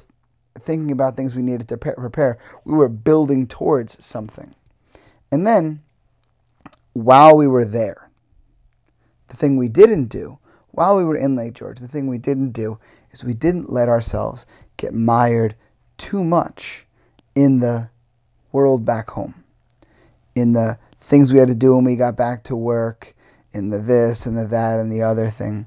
thinking 0.59 0.91
about 0.91 1.17
things 1.17 1.35
we 1.35 1.43
needed 1.43 1.69
to 1.69 1.79
prepare. 1.79 2.37
We 2.65 2.75
were 2.75 2.89
building 2.89 3.47
towards 3.47 4.05
something. 4.05 4.55
And 5.33 5.47
then 5.47 5.83
while 6.93 7.37
we 7.37 7.47
were 7.47 7.65
there, 7.65 8.08
the 9.29 9.37
thing 9.37 9.57
we 9.57 9.69
didn't 9.69 10.07
do 10.07 10.39
while 10.71 10.97
we 10.97 11.05
were 11.05 11.17
in 11.17 11.35
Lake 11.35 11.55
George, 11.55 11.79
the 11.79 11.89
thing 11.89 12.07
we 12.07 12.19
didn't 12.19 12.51
do 12.51 12.79
is 13.11 13.25
we 13.25 13.35
didn't 13.35 13.73
let 13.73 13.89
ourselves 13.89 14.47
get 14.77 14.95
mired 14.95 15.55
too 15.97 16.23
much 16.23 16.87
in 17.35 17.61
the 17.61 17.91
world 18.53 18.85
back 18.85 19.11
home, 19.11 19.45
in 20.35 20.53
the 20.53 20.79
things 21.01 21.33
we 21.33 21.39
had 21.39 21.49
to 21.49 21.55
do 21.55 21.75
when 21.75 21.85
we 21.85 21.97
got 21.97 22.17
back 22.17 22.43
to 22.45 22.57
work, 22.57 23.15
in 23.53 23.71
the 23.71 23.79
this 23.79 24.27
and 24.27 24.37
the 24.37 24.45
that 24.45 24.79
and 24.79 24.93
the 24.93 25.03
other 25.03 25.29
thing. 25.29 25.67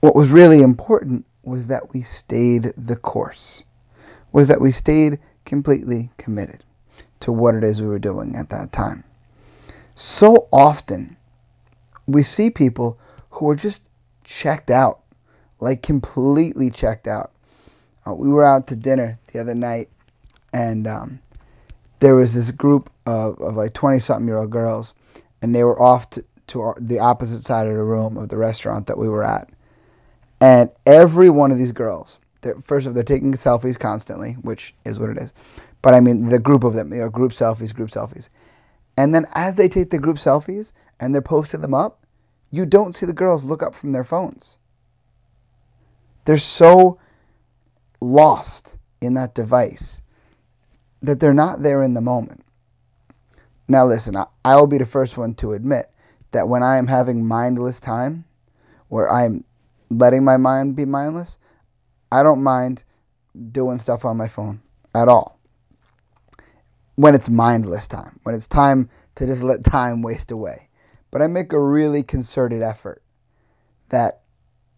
What 0.00 0.14
was 0.14 0.30
really 0.30 0.62
important 0.62 1.24
was 1.42 1.66
that 1.68 1.92
we 1.92 2.02
stayed 2.02 2.72
the 2.76 2.96
course, 2.96 3.64
was 4.32 4.48
that 4.48 4.60
we 4.60 4.70
stayed 4.70 5.18
completely 5.44 6.10
committed 6.16 6.62
to 7.20 7.32
what 7.32 7.54
it 7.54 7.64
is 7.64 7.80
we 7.80 7.88
were 7.88 7.98
doing 7.98 8.36
at 8.36 8.50
that 8.50 8.72
time. 8.72 9.04
So 9.94 10.48
often, 10.52 11.16
we 12.06 12.22
see 12.22 12.50
people 12.50 12.98
who 13.30 13.48
are 13.50 13.56
just 13.56 13.82
checked 14.24 14.70
out, 14.70 15.00
like 15.60 15.82
completely 15.82 16.70
checked 16.70 17.06
out. 17.06 17.32
Uh, 18.06 18.14
we 18.14 18.28
were 18.28 18.44
out 18.44 18.66
to 18.68 18.76
dinner 18.76 19.18
the 19.32 19.40
other 19.40 19.54
night, 19.54 19.88
and 20.52 20.86
um, 20.86 21.20
there 22.00 22.14
was 22.14 22.34
this 22.34 22.50
group 22.50 22.90
of, 23.06 23.40
of 23.40 23.56
like 23.56 23.72
20 23.72 23.98
something 23.98 24.26
year 24.26 24.38
old 24.38 24.50
girls, 24.50 24.94
and 25.40 25.54
they 25.54 25.64
were 25.64 25.80
off 25.80 26.10
to, 26.10 26.24
to 26.48 26.60
our, 26.60 26.76
the 26.80 26.98
opposite 26.98 27.44
side 27.44 27.66
of 27.66 27.74
the 27.74 27.82
room 27.82 28.16
of 28.16 28.28
the 28.28 28.36
restaurant 28.36 28.86
that 28.86 28.98
we 28.98 29.08
were 29.08 29.24
at. 29.24 29.48
And 30.40 30.70
every 30.84 31.30
one 31.30 31.50
of 31.50 31.58
these 31.58 31.72
girls, 31.72 32.18
first 32.62 32.86
of 32.86 32.90
all, 32.90 32.94
they're 32.94 33.02
taking 33.02 33.32
selfies 33.32 33.78
constantly, 33.78 34.32
which 34.42 34.74
is 34.84 34.98
what 34.98 35.08
it 35.08 35.16
is. 35.16 35.32
But 35.80 35.94
I 35.94 36.00
mean, 36.00 36.28
the 36.28 36.38
group 36.38 36.64
of 36.64 36.74
them, 36.74 36.92
you 36.92 37.00
know, 37.00 37.08
group 37.08 37.32
selfies, 37.32 37.74
group 37.74 37.90
selfies. 37.90 38.28
And 38.96 39.14
then 39.14 39.26
as 39.34 39.56
they 39.56 39.68
take 39.68 39.90
the 39.90 39.98
group 39.98 40.16
selfies 40.16 40.72
and 41.00 41.14
they're 41.14 41.22
posting 41.22 41.60
them 41.60 41.74
up, 41.74 42.06
you 42.50 42.66
don't 42.66 42.94
see 42.94 43.06
the 43.06 43.12
girls 43.12 43.44
look 43.44 43.62
up 43.62 43.74
from 43.74 43.92
their 43.92 44.04
phones. 44.04 44.58
They're 46.24 46.36
so 46.36 46.98
lost 48.00 48.78
in 49.00 49.14
that 49.14 49.34
device 49.34 50.00
that 51.02 51.20
they're 51.20 51.34
not 51.34 51.62
there 51.62 51.82
in 51.82 51.94
the 51.94 52.00
moment. 52.00 52.44
Now, 53.66 53.86
listen, 53.86 54.14
I 54.44 54.56
will 54.56 54.66
be 54.66 54.78
the 54.78 54.86
first 54.86 55.16
one 55.16 55.34
to 55.36 55.52
admit 55.52 55.86
that 56.32 56.48
when 56.48 56.62
I 56.62 56.76
am 56.76 56.86
having 56.86 57.26
mindless 57.26 57.80
time, 57.80 58.24
where 58.88 59.10
I'm 59.10 59.44
letting 59.90 60.24
my 60.24 60.36
mind 60.36 60.76
be 60.76 60.84
mindless, 60.84 61.38
I 62.12 62.22
don't 62.22 62.42
mind 62.42 62.84
doing 63.50 63.78
stuff 63.78 64.04
on 64.04 64.16
my 64.16 64.28
phone 64.28 64.62
at 64.94 65.08
all. 65.08 65.33
When 66.96 67.14
it's 67.14 67.28
mindless 67.28 67.88
time, 67.88 68.20
when 68.22 68.34
it's 68.34 68.46
time 68.46 68.88
to 69.16 69.26
just 69.26 69.42
let 69.42 69.64
time 69.64 70.02
waste 70.02 70.30
away. 70.30 70.68
But 71.10 71.22
I 71.22 71.26
make 71.26 71.52
a 71.52 71.60
really 71.60 72.02
concerted 72.02 72.62
effort 72.62 73.02
that 73.88 74.22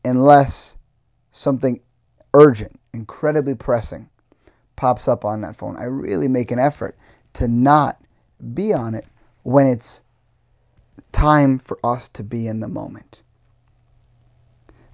unless 0.04 0.76
something 1.30 1.80
urgent, 2.34 2.78
incredibly 2.92 3.54
pressing, 3.54 4.08
pops 4.76 5.08
up 5.08 5.24
on 5.24 5.40
that 5.40 5.56
phone. 5.56 5.76
I 5.76 5.84
really 5.84 6.28
make 6.28 6.50
an 6.50 6.58
effort 6.58 6.96
to 7.34 7.48
not 7.48 8.00
be 8.54 8.72
on 8.72 8.94
it 8.94 9.06
when 9.42 9.66
it's 9.66 10.02
time 11.12 11.58
for 11.58 11.78
us 11.82 12.08
to 12.10 12.22
be 12.22 12.46
in 12.46 12.60
the 12.60 12.68
moment. 12.68 13.22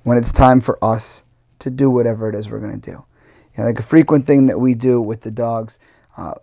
When 0.05 0.19
it's 0.19 0.33
time 0.33 0.61
for 0.61 0.79
us 0.83 1.25
to 1.61 1.71
do 1.71 1.91
whatever 1.91 2.29
it 2.29 2.35
is 2.35 2.51
we're 2.51 2.61
going 2.61 2.81
to 2.81 2.91
do. 2.91 3.05
You 3.57 3.59
know, 3.59 3.65
like 3.65 3.79
a 3.79 3.85
frequent 3.85 4.27
thing 4.27 4.47
that 4.47 4.59
we 4.59 4.75
do 4.75 5.01
with 5.01 5.23
the 5.23 5.31
dogs, 5.31 5.79
uh, 6.17 6.35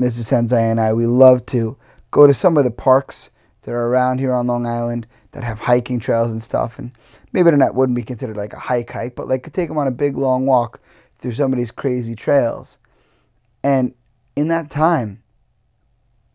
Mrs. 0.00 0.24
Sensei 0.24 0.70
and 0.70 0.80
I, 0.80 0.92
we 0.92 1.06
love 1.06 1.46
to 1.46 1.76
go 2.10 2.26
to 2.26 2.34
some 2.34 2.56
of 2.56 2.64
the 2.64 2.70
parks 2.70 3.30
that 3.62 3.72
are 3.72 3.86
around 3.88 4.18
here 4.18 4.32
on 4.32 4.46
Long 4.46 4.66
Island 4.66 5.06
that 5.32 5.44
have 5.44 5.60
hiking 5.60 6.00
trails 6.00 6.32
and 6.32 6.42
stuff. 6.42 6.78
And 6.78 6.92
maybe 7.32 7.50
that 7.50 7.74
wouldn't 7.74 7.96
be 7.96 8.02
considered 8.02 8.36
like 8.36 8.52
a 8.52 8.58
hike 8.58 8.92
hike, 8.92 9.14
but 9.14 9.28
like 9.28 9.50
take 9.52 9.68
them 9.68 9.78
on 9.78 9.86
a 9.86 9.92
big 9.92 10.16
long 10.16 10.46
walk 10.46 10.80
through 11.18 11.32
some 11.32 11.52
of 11.52 11.58
these 11.58 11.70
crazy 11.70 12.14
trails. 12.14 12.78
And 13.62 13.94
in 14.36 14.48
that 14.48 14.70
time, 14.70 15.22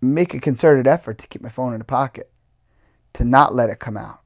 make 0.02 0.34
a 0.34 0.40
concerted 0.40 0.86
effort 0.86 1.18
to 1.20 1.28
keep 1.28 1.42
my 1.42 1.50
phone 1.50 1.74
in 1.74 1.80
the 1.80 1.86
pocket, 1.86 2.30
to 3.14 3.24
not 3.24 3.56
let 3.56 3.70
it 3.70 3.80
come 3.80 3.98
out, 3.98 4.20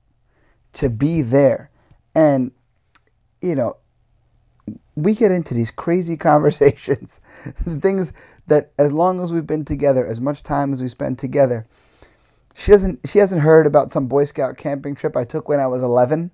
to 0.74 0.90
be 0.90 1.22
there. 1.22 1.70
And, 2.16 2.52
you 3.42 3.56
know, 3.56 3.78
we 4.98 5.13
get 5.13 5.32
into 5.32 5.54
these 5.54 5.72
crazy 5.72 6.18
conversations, 6.30 7.22
things 7.66 8.12
that 8.48 8.72
as 8.77 8.92
long 8.92 9.22
as 9.22 9.32
we've 9.32 9.48
been 9.48 9.63
together, 9.63 10.06
as 10.06 10.20
much 10.20 10.44
time 10.44 10.72
as 10.72 10.82
we 10.82 10.88
spend 10.88 11.20
together, 11.20 11.66
she 12.56 12.72
doesn't. 12.72 13.08
She 13.08 13.20
hasn't 13.20 13.44
heard 13.44 13.68
about 13.68 13.92
some 13.92 14.08
Boy 14.08 14.25
Scout 14.25 14.58
camping 14.58 14.96
trip 14.96 15.16
I 15.16 15.24
took 15.24 15.48
when 15.48 15.60
I 15.60 15.68
was 15.68 15.84
11. 15.84 16.32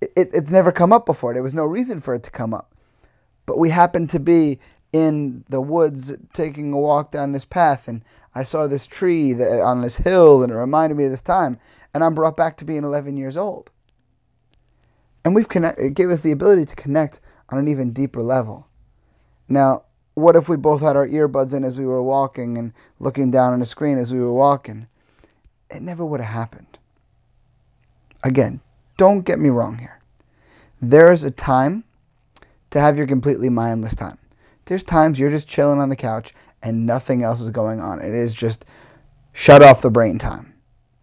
It, 0.00 0.12
it's 0.16 0.52
never 0.52 0.70
come 0.70 0.92
up 0.92 1.04
before. 1.04 1.34
There 1.34 1.42
was 1.42 1.54
no 1.54 1.64
reason 1.64 2.00
for 2.00 2.14
it 2.14 2.22
to 2.22 2.30
come 2.30 2.54
up, 2.54 2.72
but 3.44 3.58
we 3.58 3.70
happened 3.70 4.08
to 4.10 4.20
be 4.20 4.60
in 4.92 5.44
the 5.48 5.60
woods 5.60 6.12
taking 6.32 6.72
a 6.72 6.78
walk 6.78 7.10
down 7.10 7.32
this 7.32 7.44
path, 7.44 7.88
and 7.88 8.04
I 8.36 8.44
saw 8.44 8.68
this 8.68 8.86
tree 8.86 9.32
that, 9.32 9.60
on 9.62 9.80
this 9.80 9.96
hill, 9.96 10.44
and 10.44 10.52
it 10.52 10.56
reminded 10.56 10.96
me 10.96 11.06
of 11.06 11.10
this 11.10 11.22
time, 11.22 11.58
and 11.92 12.04
I'm 12.04 12.14
brought 12.14 12.36
back 12.36 12.56
to 12.58 12.64
being 12.64 12.84
11 12.84 13.16
years 13.16 13.36
old. 13.36 13.70
And 15.24 15.34
we've 15.34 15.48
connect. 15.48 15.78
It 15.78 15.94
gave 15.94 16.10
us 16.10 16.20
the 16.20 16.32
ability 16.32 16.64
to 16.66 16.76
connect 16.76 17.20
on 17.48 17.58
an 17.58 17.68
even 17.68 17.92
deeper 17.92 18.22
level. 18.22 18.66
Now, 19.48 19.84
what 20.14 20.36
if 20.36 20.48
we 20.48 20.56
both 20.56 20.80
had 20.80 20.96
our 20.96 21.06
earbuds 21.06 21.54
in 21.54 21.64
as 21.64 21.78
we 21.78 21.86
were 21.86 22.02
walking 22.02 22.58
and 22.58 22.72
looking 22.98 23.30
down 23.30 23.52
on 23.52 23.60
the 23.60 23.66
screen 23.66 23.98
as 23.98 24.12
we 24.12 24.20
were 24.20 24.34
walking? 24.34 24.88
it 25.74 25.82
never 25.82 26.04
would 26.04 26.20
have 26.20 26.32
happened. 26.32 26.78
Again, 28.22 28.60
don't 28.96 29.24
get 29.24 29.38
me 29.38 29.48
wrong 29.48 29.78
here. 29.78 30.00
There 30.80 31.10
is 31.10 31.24
a 31.24 31.30
time 31.30 31.84
to 32.70 32.80
have 32.80 32.96
your 32.96 33.06
completely 33.06 33.48
mindless 33.48 33.94
time. 33.94 34.18
There's 34.66 34.84
times 34.84 35.18
you're 35.18 35.30
just 35.30 35.48
chilling 35.48 35.80
on 35.80 35.88
the 35.88 35.96
couch 35.96 36.34
and 36.62 36.86
nothing 36.86 37.22
else 37.22 37.40
is 37.40 37.50
going 37.50 37.80
on. 37.80 38.00
It 38.00 38.14
is 38.14 38.34
just 38.34 38.64
shut 39.32 39.62
off 39.62 39.82
the 39.82 39.90
brain 39.90 40.18
time. 40.18 40.54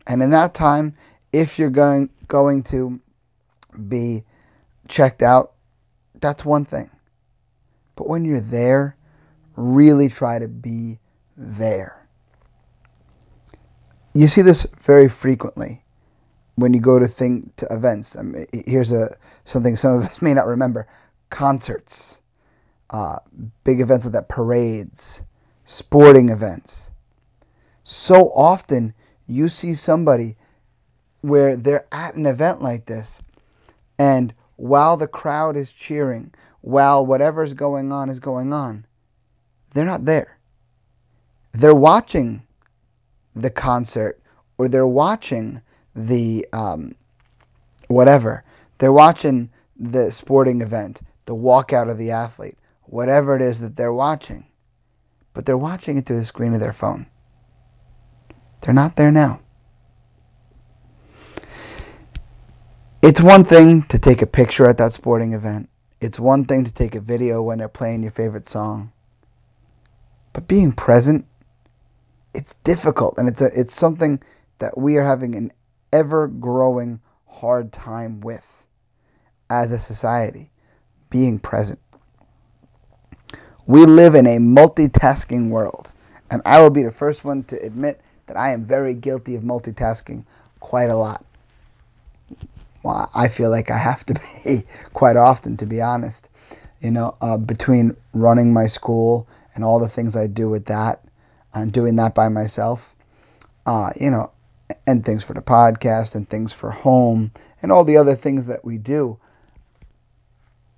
And 0.07 0.23
in 0.23 0.29
that 0.29 0.53
time, 0.53 0.95
if 1.33 1.59
you're 1.59 1.69
going 1.69 2.09
going 2.27 2.63
to 2.63 2.99
be 3.79 4.23
checked 4.87 5.21
out, 5.21 5.53
that's 6.19 6.45
one 6.45 6.65
thing. 6.65 6.89
But 7.95 8.07
when 8.07 8.25
you're 8.25 8.39
there, 8.39 8.95
really 9.55 10.09
try 10.09 10.39
to 10.39 10.47
be 10.47 10.99
there 11.35 11.99
you 14.13 14.27
see 14.27 14.41
this 14.41 14.67
very 14.79 15.07
frequently 15.07 15.83
when 16.55 16.73
you 16.73 16.81
go 16.81 16.99
to 16.99 17.07
think 17.07 17.55
to 17.57 17.67
events. 17.71 18.17
I 18.17 18.23
mean, 18.23 18.45
here's 18.65 18.91
a 18.91 19.15
something 19.45 19.75
some 19.75 19.97
of 19.97 20.03
us 20.03 20.21
may 20.21 20.33
not 20.33 20.45
remember: 20.45 20.87
concerts, 21.29 22.21
uh, 22.89 23.19
big 23.63 23.79
events 23.79 24.05
like 24.05 24.13
that, 24.13 24.29
parades, 24.29 25.23
sporting 25.65 26.29
events. 26.29 26.91
So 27.83 28.31
often 28.31 28.93
you 29.25 29.49
see 29.49 29.73
somebody 29.73 30.35
where 31.21 31.55
they're 31.55 31.87
at 31.91 32.15
an 32.15 32.25
event 32.25 32.61
like 32.61 32.85
this, 32.85 33.21
and 33.99 34.33
while 34.55 34.97
the 34.97 35.07
crowd 35.07 35.57
is 35.57 35.73
cheering, 35.73 36.33
while 36.61 37.05
whatever's 37.05 37.53
going 37.53 37.91
on 37.91 38.09
is 38.09 38.19
going 38.19 38.53
on, 38.53 38.85
they're 39.73 39.85
not 39.85 40.05
there. 40.05 40.39
They're 41.51 41.75
watching 41.75 42.43
the 43.35 43.49
concert 43.49 44.21
or 44.57 44.67
they're 44.67 44.87
watching 44.87 45.61
the 45.93 46.47
um, 46.53 46.95
whatever. 47.87 48.43
They're 48.77 48.93
watching 48.93 49.49
the 49.77 50.11
sporting 50.11 50.61
event, 50.61 51.01
the 51.25 51.35
walkout 51.35 51.91
of 51.91 51.97
the 51.97 52.11
athlete, 52.11 52.57
whatever 52.83 53.35
it 53.35 53.41
is 53.41 53.59
that 53.59 53.75
they're 53.75 53.93
watching. 53.93 54.45
But 55.33 55.45
they're 55.45 55.57
watching 55.57 55.97
it 55.97 56.05
through 56.05 56.19
the 56.19 56.25
screen 56.25 56.53
of 56.53 56.59
their 56.59 56.73
phone. 56.73 57.07
They're 58.61 58.73
not 58.73 58.95
there 58.95 59.11
now. 59.11 59.41
It's 63.01 63.21
one 63.21 63.43
thing 63.43 63.83
to 63.83 63.97
take 63.97 64.21
a 64.21 64.27
picture 64.27 64.67
at 64.67 64.77
that 64.77 64.93
sporting 64.93 65.33
event. 65.33 65.69
It's 66.01 66.19
one 66.19 66.45
thing 66.45 66.65
to 66.65 66.71
take 66.71 66.95
a 66.95 67.01
video 67.01 67.41
when 67.41 67.59
they're 67.59 67.69
playing 67.69 68.03
your 68.03 68.11
favorite 68.11 68.47
song. 68.47 68.91
But 70.33 70.47
being 70.47 70.71
present 70.71 71.25
it's 72.33 72.55
difficult 72.55 73.15
and 73.17 73.27
it's 73.27 73.41
a, 73.41 73.49
it's 73.55 73.73
something 73.73 74.21
that 74.59 74.77
we 74.77 74.97
are 74.97 75.03
having 75.03 75.35
an 75.35 75.51
ever 75.91 76.27
growing 76.27 76.99
hard 77.27 77.71
time 77.71 78.21
with 78.21 78.65
as 79.49 79.71
a 79.71 79.79
society 79.79 80.51
being 81.09 81.39
present 81.39 81.79
we 83.65 83.85
live 83.85 84.13
in 84.13 84.27
a 84.27 84.37
multitasking 84.37 85.49
world 85.49 85.91
and 86.29 86.41
i 86.45 86.61
will 86.61 86.69
be 86.69 86.83
the 86.83 86.91
first 86.91 87.25
one 87.25 87.43
to 87.43 87.55
admit 87.63 87.99
that 88.27 88.37
i 88.37 88.51
am 88.51 88.63
very 88.63 88.93
guilty 88.93 89.35
of 89.35 89.41
multitasking 89.41 90.23
quite 90.59 90.89
a 90.89 90.95
lot 90.95 91.25
well, 92.83 93.09
i 93.15 93.27
feel 93.27 93.49
like 93.49 93.69
i 93.69 93.77
have 93.77 94.05
to 94.05 94.13
be 94.45 94.63
quite 94.93 95.17
often 95.17 95.57
to 95.57 95.65
be 95.65 95.81
honest 95.81 96.29
you 96.79 96.91
know 96.91 97.15
uh, 97.21 97.37
between 97.37 97.95
running 98.13 98.53
my 98.53 98.67
school 98.67 99.27
and 99.55 99.63
all 99.63 99.79
the 99.79 99.87
things 99.87 100.15
i 100.15 100.27
do 100.27 100.49
with 100.49 100.65
that 100.65 101.03
and 101.53 101.71
doing 101.71 101.95
that 101.97 102.15
by 102.15 102.29
myself. 102.29 102.95
Uh, 103.65 103.91
you 103.99 104.09
know, 104.09 104.31
and 104.87 105.03
things 105.03 105.23
for 105.23 105.33
the 105.33 105.41
podcast 105.41 106.15
and 106.15 106.29
things 106.29 106.53
for 106.53 106.71
home 106.71 107.31
and 107.61 107.71
all 107.71 107.83
the 107.83 107.97
other 107.97 108.15
things 108.15 108.47
that 108.47 108.63
we 108.63 108.77
do. 108.77 109.19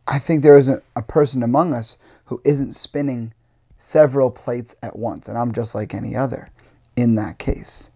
I 0.07 0.19
think 0.19 0.43
there 0.43 0.57
isn't 0.57 0.83
a 0.95 1.01
person 1.01 1.43
among 1.43 1.73
us 1.73 1.97
who 2.25 2.41
isn't 2.43 2.73
spinning 2.73 3.33
several 3.77 4.31
plates 4.31 4.75
at 4.81 4.97
once, 4.97 5.27
and 5.27 5.37
I'm 5.37 5.53
just 5.53 5.73
like 5.75 5.93
any 5.93 6.15
other 6.15 6.49
in 6.95 7.15
that 7.15 7.37
case. 7.37 7.91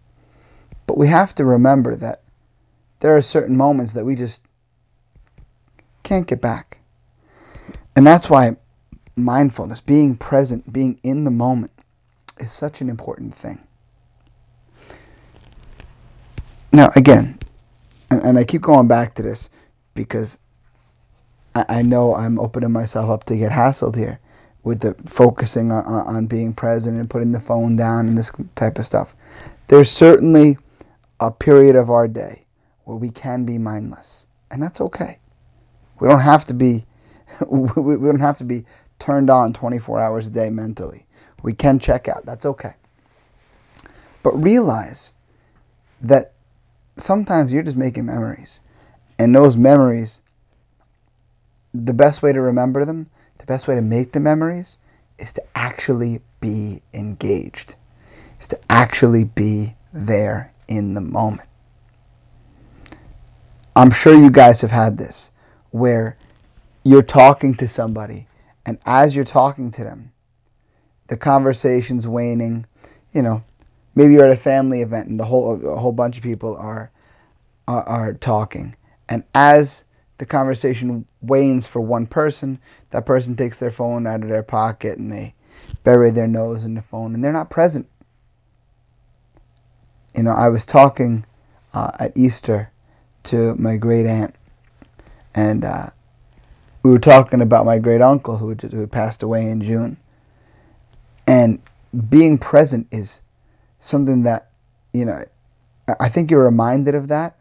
But 0.86 0.96
we 0.96 1.08
have 1.08 1.34
to 1.34 1.44
remember 1.44 1.96
that 1.96 2.22
there 3.00 3.14
are 3.16 3.22
certain 3.22 3.56
moments 3.56 3.92
that 3.92 4.04
we 4.04 4.14
just 4.14 4.42
can't 6.02 6.26
get 6.26 6.40
back. 6.40 6.78
And 7.94 8.06
that's 8.06 8.30
why 8.30 8.56
mindfulness, 9.16 9.80
being 9.80 10.16
present, 10.16 10.72
being 10.72 11.00
in 11.02 11.24
the 11.24 11.30
moment, 11.30 11.72
is 12.38 12.52
such 12.52 12.80
an 12.80 12.88
important 12.88 13.34
thing. 13.34 13.58
Now, 16.72 16.90
again, 16.94 17.38
and, 18.10 18.22
and 18.22 18.38
I 18.38 18.44
keep 18.44 18.62
going 18.62 18.88
back 18.88 19.14
to 19.14 19.22
this 19.22 19.50
because 19.94 20.38
I, 21.54 21.64
I 21.68 21.82
know 21.82 22.14
I'm 22.14 22.38
opening 22.38 22.72
myself 22.72 23.08
up 23.08 23.24
to 23.24 23.36
get 23.36 23.52
hassled 23.52 23.96
here 23.96 24.20
with 24.62 24.80
the 24.80 24.94
focusing 25.06 25.70
on, 25.72 25.84
on 25.84 26.26
being 26.26 26.52
present 26.52 26.98
and 26.98 27.08
putting 27.08 27.32
the 27.32 27.40
phone 27.40 27.76
down 27.76 28.08
and 28.08 28.18
this 28.18 28.32
type 28.54 28.78
of 28.78 28.84
stuff. 28.84 29.14
There's 29.68 29.90
certainly 29.90 30.58
a 31.18 31.30
period 31.30 31.76
of 31.76 31.88
our 31.88 32.06
day 32.08 32.45
where 32.86 32.96
we 32.96 33.10
can 33.10 33.44
be 33.44 33.58
mindless, 33.58 34.26
and 34.50 34.62
that's 34.62 34.80
okay. 34.80 35.18
We 36.00 36.08
don't 36.08 36.20
have 36.20 36.46
to 36.46 36.54
be 36.54 36.86
we 37.46 37.94
don't 37.96 38.20
have 38.20 38.38
to 38.38 38.44
be 38.44 38.64
turned 38.98 39.28
on 39.28 39.52
24 39.52 40.00
hours 40.00 40.26
a 40.26 40.30
day 40.30 40.48
mentally 40.48 41.06
we 41.46 41.52
can 41.52 41.78
check 41.78 42.08
out. 42.08 42.26
That's 42.26 42.44
okay. 42.44 42.74
But 44.24 44.32
realize 44.32 45.12
that 46.00 46.32
sometimes 46.96 47.52
you're 47.52 47.62
just 47.62 47.76
making 47.76 48.06
memories. 48.06 48.60
And 49.16 49.34
those 49.34 49.56
memories, 49.56 50.20
the 51.72 51.94
best 51.94 52.20
way 52.20 52.32
to 52.32 52.40
remember 52.40 52.84
them, 52.84 53.08
the 53.38 53.46
best 53.46 53.68
way 53.68 53.76
to 53.76 53.80
make 53.80 54.10
the 54.10 54.18
memories 54.18 54.78
is 55.18 55.32
to 55.34 55.42
actually 55.54 56.20
be 56.40 56.82
engaged, 56.92 57.76
is 58.40 58.48
to 58.48 58.58
actually 58.68 59.22
be 59.22 59.76
there 59.92 60.52
in 60.66 60.94
the 60.94 61.00
moment. 61.00 61.48
I'm 63.76 63.90
sure 63.90 64.16
you 64.16 64.30
guys 64.30 64.62
have 64.62 64.70
had 64.70 64.96
this 64.96 65.32
where 65.70 66.16
you're 66.82 67.02
talking 67.02 67.54
to 67.56 67.68
somebody, 67.68 68.26
and 68.64 68.78
as 68.86 69.14
you're 69.14 69.22
talking 69.26 69.70
to 69.72 69.84
them, 69.84 70.12
the 71.08 71.18
conversation's 71.18 72.08
waning. 72.08 72.64
You 73.12 73.20
know, 73.20 73.44
maybe 73.94 74.14
you're 74.14 74.24
at 74.24 74.32
a 74.32 74.36
family 74.36 74.80
event 74.80 75.08
and 75.08 75.20
the 75.20 75.26
whole 75.26 75.62
a 75.62 75.76
whole 75.76 75.92
bunch 75.92 76.16
of 76.16 76.22
people 76.22 76.56
are, 76.56 76.90
are 77.68 77.82
are, 77.86 78.14
talking, 78.14 78.76
and 79.10 79.24
as 79.34 79.84
the 80.16 80.24
conversation 80.24 81.04
wanes 81.20 81.66
for 81.66 81.80
one 81.80 82.06
person, 82.06 82.58
that 82.92 83.04
person 83.04 83.36
takes 83.36 83.58
their 83.58 83.70
phone 83.70 84.06
out 84.06 84.22
of 84.22 84.30
their 84.30 84.42
pocket 84.42 84.96
and 84.96 85.12
they 85.12 85.34
bury 85.84 86.10
their 86.10 86.26
nose 86.26 86.64
in 86.64 86.72
the 86.72 86.80
phone 86.80 87.14
and 87.14 87.22
they're 87.22 87.30
not 87.30 87.50
present. 87.50 87.90
You 90.14 90.22
know, 90.22 90.32
I 90.32 90.48
was 90.48 90.64
talking 90.64 91.26
uh, 91.74 91.90
at 91.98 92.16
Easter 92.16 92.72
to 93.26 93.54
my 93.56 93.76
great 93.76 94.06
aunt, 94.06 94.34
and 95.34 95.64
uh, 95.64 95.86
we 96.82 96.90
were 96.90 96.98
talking 96.98 97.40
about 97.40 97.66
my 97.66 97.78
great 97.78 98.00
uncle 98.00 98.38
who 98.38 98.54
who 98.54 98.80
had 98.80 98.92
passed 98.92 99.22
away 99.22 99.48
in 99.48 99.60
June. 99.60 99.96
And 101.26 101.60
being 102.08 102.38
present 102.38 102.86
is 102.90 103.22
something 103.80 104.22
that 104.22 104.50
you 104.92 105.04
know. 105.04 105.24
I 106.00 106.08
think 106.08 106.32
you're 106.32 106.44
reminded 106.44 106.96
of 106.96 107.06
that 107.08 107.40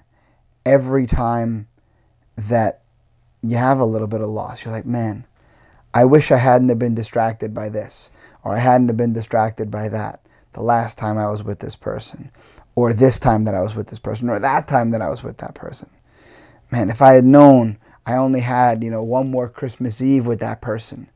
every 0.67 1.07
time 1.07 1.67
that 2.35 2.81
you 3.41 3.57
have 3.57 3.79
a 3.79 3.85
little 3.85 4.07
bit 4.07 4.21
of 4.21 4.27
loss. 4.27 4.63
You're 4.63 4.73
like, 4.73 4.85
man, 4.85 5.25
I 5.95 6.05
wish 6.05 6.31
I 6.31 6.37
hadn't 6.37 6.69
have 6.69 6.77
been 6.77 6.93
distracted 6.93 7.55
by 7.55 7.69
this, 7.69 8.11
or 8.43 8.55
I 8.55 8.59
hadn't 8.59 8.89
have 8.89 8.97
been 8.97 9.13
distracted 9.13 9.71
by 9.71 9.89
that 9.89 10.19
the 10.55 10.63
last 10.63 10.97
time 10.97 11.17
I 11.17 11.29
was 11.29 11.43
with 11.43 11.59
this 11.59 11.75
person, 11.75 12.31
or 12.75 12.93
this 12.93 13.19
time 13.19 13.45
that 13.45 13.55
I 13.55 13.61
was 13.61 13.75
with 13.75 13.87
this 13.87 13.99
person, 13.99 14.29
or 14.29 14.39
that 14.39 14.67
time 14.67 14.91
that 14.91 15.01
I 15.01 15.09
was 15.09 15.23
with 15.23 15.37
that 15.37 15.55
person. 15.55 15.89
Man, 16.71 16.89
if 16.89 17.01
I 17.01 17.13
had 17.13 17.25
known 17.25 17.77
I 18.05 18.15
only 18.15 18.41
had, 18.41 18.83
you 18.83 18.91
know, 18.91 19.01
one 19.01 19.31
more 19.31 19.49
Christmas 19.49 20.01
Eve 20.01 20.27
with 20.27 20.39
that 20.39 20.61
person, 20.61 21.09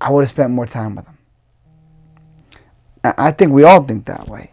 I 0.00 0.10
would 0.10 0.22
have 0.22 0.28
spent 0.30 0.50
more 0.50 0.66
time 0.66 0.94
with 0.96 1.06
them. 1.06 1.18
I 3.02 3.30
think 3.32 3.52
we 3.52 3.64
all 3.64 3.82
think 3.82 4.04
that 4.04 4.28
way 4.28 4.52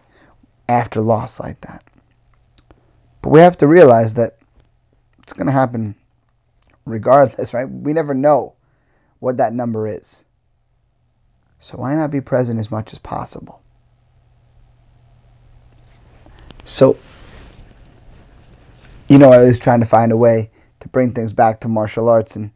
after 0.69 1.01
loss 1.01 1.39
like 1.39 1.59
that. 1.61 1.83
But 3.21 3.29
we 3.29 3.41
have 3.41 3.57
to 3.57 3.67
realize 3.67 4.13
that 4.13 4.37
it's 5.21 5.33
going 5.33 5.47
to 5.47 5.53
happen 5.53 5.95
regardless, 6.85 7.53
right? 7.53 7.69
We 7.69 7.91
never 7.91 8.13
know 8.13 8.55
what 9.19 9.35
that 9.37 9.53
number 9.53 9.87
is. 9.87 10.23
So 11.59 11.79
why 11.79 11.95
not 11.95 12.11
be 12.11 12.21
present 12.21 12.59
as 12.59 12.71
much 12.71 12.93
as 12.93 12.99
possible? 12.99 13.61
So, 16.67 16.97
you 19.07 19.17
know, 19.17 19.31
I 19.31 19.37
was 19.37 19.57
trying 19.57 19.79
to 19.79 19.85
find 19.85 20.11
a 20.11 20.17
way 20.17 20.51
to 20.81 20.89
bring 20.89 21.13
things 21.13 21.31
back 21.31 21.61
to 21.61 21.69
martial 21.69 22.09
arts, 22.09 22.35
and 22.35 22.51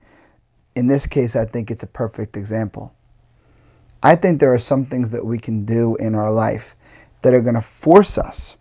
in 0.75 0.87
this 0.87 1.07
case, 1.07 1.33
I 1.33 1.45
think 1.45 1.71
it's 1.71 1.81
a 1.81 1.87
perfect 1.87 2.35
example. 2.35 2.93
I 4.03 4.17
think 4.17 4.41
there 4.41 4.53
are 4.53 4.57
some 4.57 4.85
things 4.85 5.11
that 5.11 5.25
we 5.25 5.39
can 5.39 5.63
do 5.63 5.95
in 5.95 6.13
our 6.13 6.29
life 6.29 6.75
that 7.21 7.33
are 7.33 7.39
going 7.39 7.55
to 7.55 7.61
force 7.61 8.17
us 8.17 8.57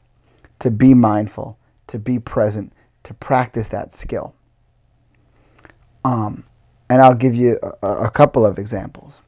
to 0.60 0.70
be 0.70 0.94
mindful, 0.94 1.58
to 1.88 1.98
be 1.98 2.20
present, 2.20 2.72
to 3.02 3.12
practice 3.12 3.68
that 3.70 3.92
skill. 3.92 4.36
Um, 6.04 6.44
and 6.88 7.02
I'll 7.02 7.16
give 7.16 7.34
you 7.34 7.58
a, 7.82 8.04
a 8.04 8.10
couple 8.10 8.46
of 8.46 8.56
examples. 8.56 9.22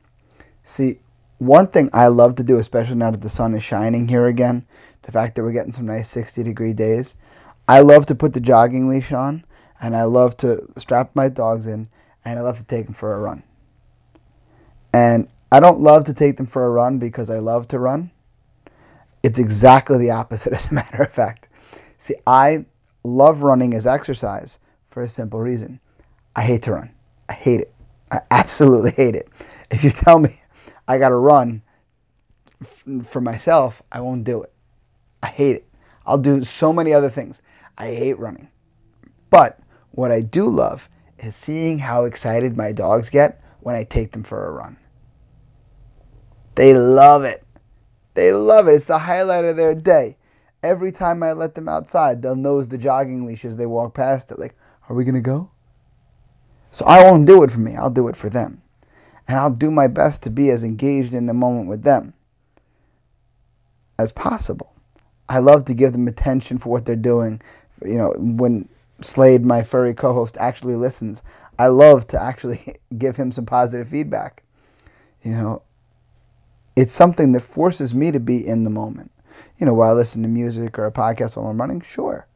See, 0.63 1.01
one 1.43 1.67
thing 1.67 1.91
I 1.93 2.07
love 2.07 2.37
to 2.37 2.45
do, 2.45 2.59
especially 2.59 2.95
now 2.97 3.11
that 3.11 3.21
the 3.21 3.29
sun 3.29 3.55
is 3.55 3.65
shining 3.65 4.09
here 4.09 4.27
again, 4.27 4.65
the 5.03 5.13
fact 5.13 5.35
that 5.35 5.43
we're 5.43 5.53
getting 5.53 5.73
some 5.73 5.87
nice 5.87 6.09
60 6.09 6.43
degree 6.45 6.73
days. 6.73 7.17
I 7.69 7.81
love 7.81 8.07
to 8.07 8.15
put 8.15 8.33
the 8.33 8.41
jogging 8.41 8.89
leash 8.89 9.13
on 9.13 9.45
and 9.81 9.97
I 9.97 10.05
love 10.05 10.37
to 10.39 10.69
strap 10.77 11.11
my 11.15 11.29
dogs 11.29 11.67
in 11.67 11.89
and 12.25 12.39
I 12.39 12.43
love 12.43 12.59
to 12.59 12.65
take 12.65 12.87
them 12.87 12.95
for 12.95 13.15
a 13.15 13.21
run. 13.21 13.43
And 14.95 15.29
I 15.51 15.59
don't 15.59 15.81
love 15.81 16.05
to 16.05 16.15
take 16.15 16.37
them 16.37 16.47
for 16.47 16.65
a 16.65 16.71
run 16.71 16.99
because 16.99 17.29
I 17.29 17.39
love 17.39 17.67
to 17.69 17.79
run. 17.79 18.13
It's 19.23 19.39
exactly 19.39 19.99
the 19.99 20.11
opposite, 20.11 20.53
as 20.53 20.71
a 20.71 20.75
matter 20.75 21.03
of 21.03 21.13
fact. 21.13 21.49
See, 21.99 22.15
I 22.27 22.67
love 23.03 23.43
running 23.43 23.75
as 23.75 23.87
exercise 23.87 24.59
for 24.87 25.03
a 25.03 25.09
simple 25.09 25.41
reason 25.41 25.81
I 26.37 26.43
hate 26.43 26.63
to 26.63 26.73
run. 26.73 26.91
I 27.29 27.33
hate 27.33 27.61
it. 27.61 27.75
I 28.11 28.21
absolutely 28.31 28.93
hate 28.93 29.15
it. 29.17 29.29
If 29.71 29.83
you 29.83 29.91
tell 29.91 30.19
me 30.19 30.42
I 30.93 30.99
got 30.99 31.09
to 31.09 31.17
run 31.17 31.63
for 33.05 33.21
myself, 33.21 33.83
I 33.91 34.01
won't 34.01 34.25
do 34.25 34.43
it. 34.43 34.53
I 35.23 35.29
hate 35.29 35.57
it. 35.57 35.69
I'll 36.05 36.19
do 36.19 36.45
so 36.45 36.73
many 36.73 36.93
other 36.93 37.09
things. 37.09 37.41
I 37.79 37.87
hate 37.89 38.19
running. 38.19 38.49
But 39.31 39.59
what 39.93 40.11
I 40.11 40.21
do 40.21 40.49
love 40.49 40.89
is 41.19 41.35
seeing 41.35 41.79
how 41.79 42.05
excited 42.05 42.57
my 42.57 42.73
dogs 42.73 43.09
get 43.09 43.43
when 43.61 43.75
I 43.75 43.85
take 43.85 44.13
them 44.13 44.23
for 44.23 44.47
a 44.47 44.53
run. 44.53 44.77
They 46.57 46.75
love 46.75 47.25
it. 47.25 47.45
They 48.15 48.33
love 48.33 48.69
it. 48.69 48.73
It's 48.73 48.85
the 48.85 48.99
highlight 48.99 49.45
of 49.45 49.57
their 49.57 49.75
day. 49.75 50.19
Every 50.63 50.93
time 50.93 51.23
I 51.23 51.33
let 51.33 51.55
them 51.55 51.69
outside, 51.69 52.21
they'll 52.21 52.37
nose 52.37 52.69
the 52.69 52.79
jogging 52.79 53.25
leash 53.25 53.45
as 53.45 53.57
they 53.57 53.67
walk 53.67 53.95
past 53.95 54.31
it. 54.31 54.39
Like, 54.39 54.55
are 54.89 54.95
we 54.95 55.05
going 55.05 55.15
to 55.15 55.21
go? 55.21 55.51
So 56.71 56.85
I 56.85 57.03
won't 57.03 57.27
do 57.27 57.43
it 57.43 57.51
for 57.51 57.61
me. 57.61 57.77
I'll 57.77 57.91
do 57.91 58.09
it 58.09 58.17
for 58.17 58.29
them. 58.29 58.62
And 59.29 59.39
I'll 59.39 59.51
do 59.51 59.71
my 59.71 59.89
best 59.89 60.23
to 60.25 60.31
be 60.31 60.51
as 60.51 60.65
engaged 60.65 61.15
in 61.15 61.27
the 61.27 61.35
moment 61.35 61.69
with 61.69 61.83
them 61.85 62.15
as 63.99 64.13
possible. 64.13 64.75
I 65.29 65.39
love 65.39 65.65
to 65.67 65.75
give 65.75 65.93
them 65.93 66.09
attention 66.09 66.59
for 66.59 66.69
what 66.69 66.85
they're 66.85 66.97
doing. 66.97 67.41
You 67.85 67.99
know, 67.99 68.15
when 68.19 68.69
Slade, 69.01 69.45
my 69.45 69.63
furry 69.63 69.95
co-host, 69.95 70.37
actually 70.39 70.77
listens, 70.77 71.23
I 71.59 71.69
love 71.69 72.07
to 72.09 72.21
actually 72.21 72.75
give 72.99 73.17
him 73.17 73.33
some 73.33 73.47
positive 73.47 73.89
feedback. 73.89 74.43
You 75.23 75.33
know, 75.33 75.63
it's 76.77 76.93
something 76.93 77.33
that 77.33 77.41
forces 77.41 77.95
me 77.95 78.11
to 78.11 78.21
be 78.21 78.47
in 78.47 78.65
the 78.65 78.71
moment. 78.71 79.11
You 79.59 79.67
know, 79.67 79.75
while 79.75 79.91
I 79.91 79.95
listen 79.95 80.23
to 80.23 80.29
music 80.29 80.79
or 80.79 80.87
a 80.87 80.93
podcast 80.93 81.37
while 81.37 81.47
I'm 81.47 81.61
running, 81.61 81.81
sure, 81.81 82.27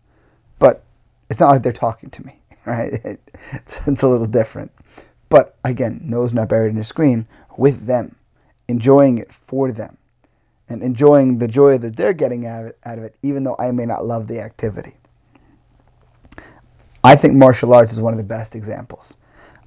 but 0.59 0.85
it's 1.29 1.40
not 1.40 1.51
like 1.51 1.62
they're 1.62 1.72
talking 1.72 2.11
to 2.11 2.25
me, 2.25 2.40
right? 2.64 2.92
it's, 3.53 3.87
it's 3.87 4.03
a 4.03 4.09
little 4.09 4.27
different. 4.27 4.70
But 5.28 5.56
again, 5.64 6.00
nose 6.04 6.32
not 6.32 6.48
buried 6.48 6.72
in 6.72 6.78
a 6.78 6.84
screen 6.84 7.26
with 7.56 7.86
them, 7.86 8.16
enjoying 8.68 9.18
it 9.18 9.32
for 9.32 9.72
them 9.72 9.98
and 10.68 10.82
enjoying 10.82 11.38
the 11.38 11.48
joy 11.48 11.78
that 11.78 11.96
they're 11.96 12.12
getting 12.12 12.46
out 12.46 12.62
of, 12.62 12.66
it, 12.70 12.78
out 12.84 12.98
of 12.98 13.04
it, 13.04 13.16
even 13.22 13.44
though 13.44 13.56
I 13.58 13.70
may 13.70 13.86
not 13.86 14.04
love 14.04 14.28
the 14.28 14.40
activity. 14.40 14.94
I 17.04 17.14
think 17.14 17.34
martial 17.34 17.72
arts 17.72 17.92
is 17.92 18.00
one 18.00 18.12
of 18.12 18.18
the 18.18 18.24
best 18.24 18.56
examples 18.56 19.18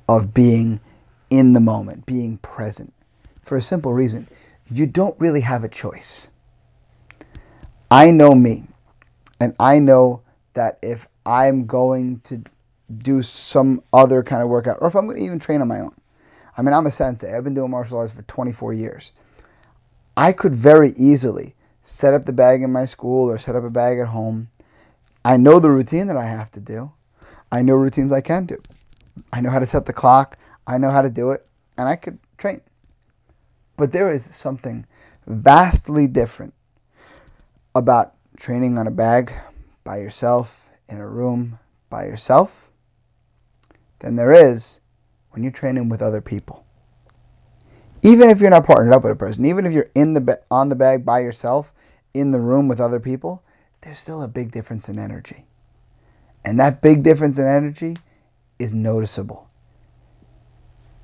of 0.09 0.33
being 0.33 0.81
in 1.29 1.53
the 1.53 1.59
moment, 1.59 2.05
being 2.05 2.37
present, 2.39 2.93
for 3.41 3.55
a 3.55 3.61
simple 3.61 3.93
reason. 3.93 4.27
You 4.69 4.85
don't 4.87 5.17
really 5.19 5.41
have 5.41 5.63
a 5.63 5.69
choice. 5.69 6.29
I 7.89 8.11
know 8.11 8.35
me, 8.35 8.65
and 9.39 9.55
I 9.59 9.79
know 9.79 10.21
that 10.53 10.79
if 10.81 11.07
I'm 11.25 11.65
going 11.65 12.19
to 12.25 12.43
do 12.97 13.21
some 13.21 13.81
other 13.93 14.23
kind 14.23 14.41
of 14.41 14.49
workout, 14.49 14.77
or 14.81 14.87
if 14.87 14.95
I'm 14.95 15.05
going 15.05 15.17
to 15.17 15.23
even 15.23 15.39
train 15.39 15.61
on 15.61 15.67
my 15.67 15.79
own, 15.79 15.95
I 16.57 16.61
mean, 16.61 16.73
I'm 16.73 16.85
a 16.85 16.91
sensei. 16.91 17.35
I've 17.35 17.43
been 17.43 17.53
doing 17.53 17.71
martial 17.71 17.97
arts 17.97 18.13
for 18.13 18.23
24 18.23 18.73
years. 18.73 19.11
I 20.17 20.33
could 20.33 20.53
very 20.53 20.91
easily 20.97 21.55
set 21.81 22.13
up 22.13 22.25
the 22.25 22.33
bag 22.33 22.61
in 22.61 22.71
my 22.71 22.85
school 22.85 23.31
or 23.31 23.37
set 23.37 23.55
up 23.55 23.63
a 23.63 23.69
bag 23.69 23.99
at 23.99 24.07
home. 24.07 24.49
I 25.23 25.37
know 25.37 25.59
the 25.59 25.69
routine 25.69 26.07
that 26.07 26.17
I 26.17 26.25
have 26.25 26.51
to 26.51 26.59
do. 26.59 26.91
I 27.51 27.61
know 27.61 27.75
routines 27.75 28.11
I 28.11 28.21
can 28.21 28.45
do. 28.45 28.57
I 29.31 29.41
know 29.41 29.49
how 29.49 29.59
to 29.59 29.65
set 29.65 29.85
the 29.85 29.93
clock. 29.93 30.37
I 30.67 30.77
know 30.77 30.91
how 30.91 31.01
to 31.01 31.09
do 31.09 31.31
it, 31.31 31.47
and 31.77 31.87
I 31.87 31.95
could 31.95 32.19
train. 32.37 32.61
But 33.77 33.91
there 33.91 34.11
is 34.11 34.23
something 34.23 34.85
vastly 35.25 36.07
different 36.07 36.53
about 37.73 38.15
training 38.37 38.77
on 38.77 38.87
a 38.87 38.91
bag 38.91 39.31
by 39.83 39.97
yourself 39.97 40.69
in 40.87 40.97
a 40.97 41.07
room 41.07 41.59
by 41.89 42.05
yourself 42.05 42.68
than 43.99 44.15
there 44.15 44.31
is 44.31 44.79
when 45.31 45.43
you're 45.43 45.51
training 45.51 45.89
with 45.89 46.01
other 46.01 46.21
people 46.21 46.65
even 48.01 48.29
if 48.29 48.39
you're 48.39 48.49
not 48.49 48.65
partnered 48.65 48.93
up 48.93 49.03
with 49.03 49.11
a 49.11 49.15
person, 49.15 49.45
even 49.45 49.65
if 49.65 49.73
you're 49.73 49.89
in 49.95 50.13
the 50.13 50.39
on 50.49 50.69
the 50.69 50.75
bag 50.75 51.05
by 51.05 51.19
yourself 51.19 51.73
in 52.13 52.31
the 52.31 52.39
room 52.39 52.67
with 52.67 52.79
other 52.79 52.99
people, 52.99 53.43
there's 53.81 53.99
still 53.99 54.21
a 54.21 54.27
big 54.27 54.51
difference 54.51 54.89
in 54.89 54.97
energy. 54.97 55.45
And 56.45 56.59
that 56.59 56.81
big 56.81 57.03
difference 57.03 57.37
in 57.37 57.47
energy 57.47 57.97
is 58.57 58.73
noticeable. 58.73 59.49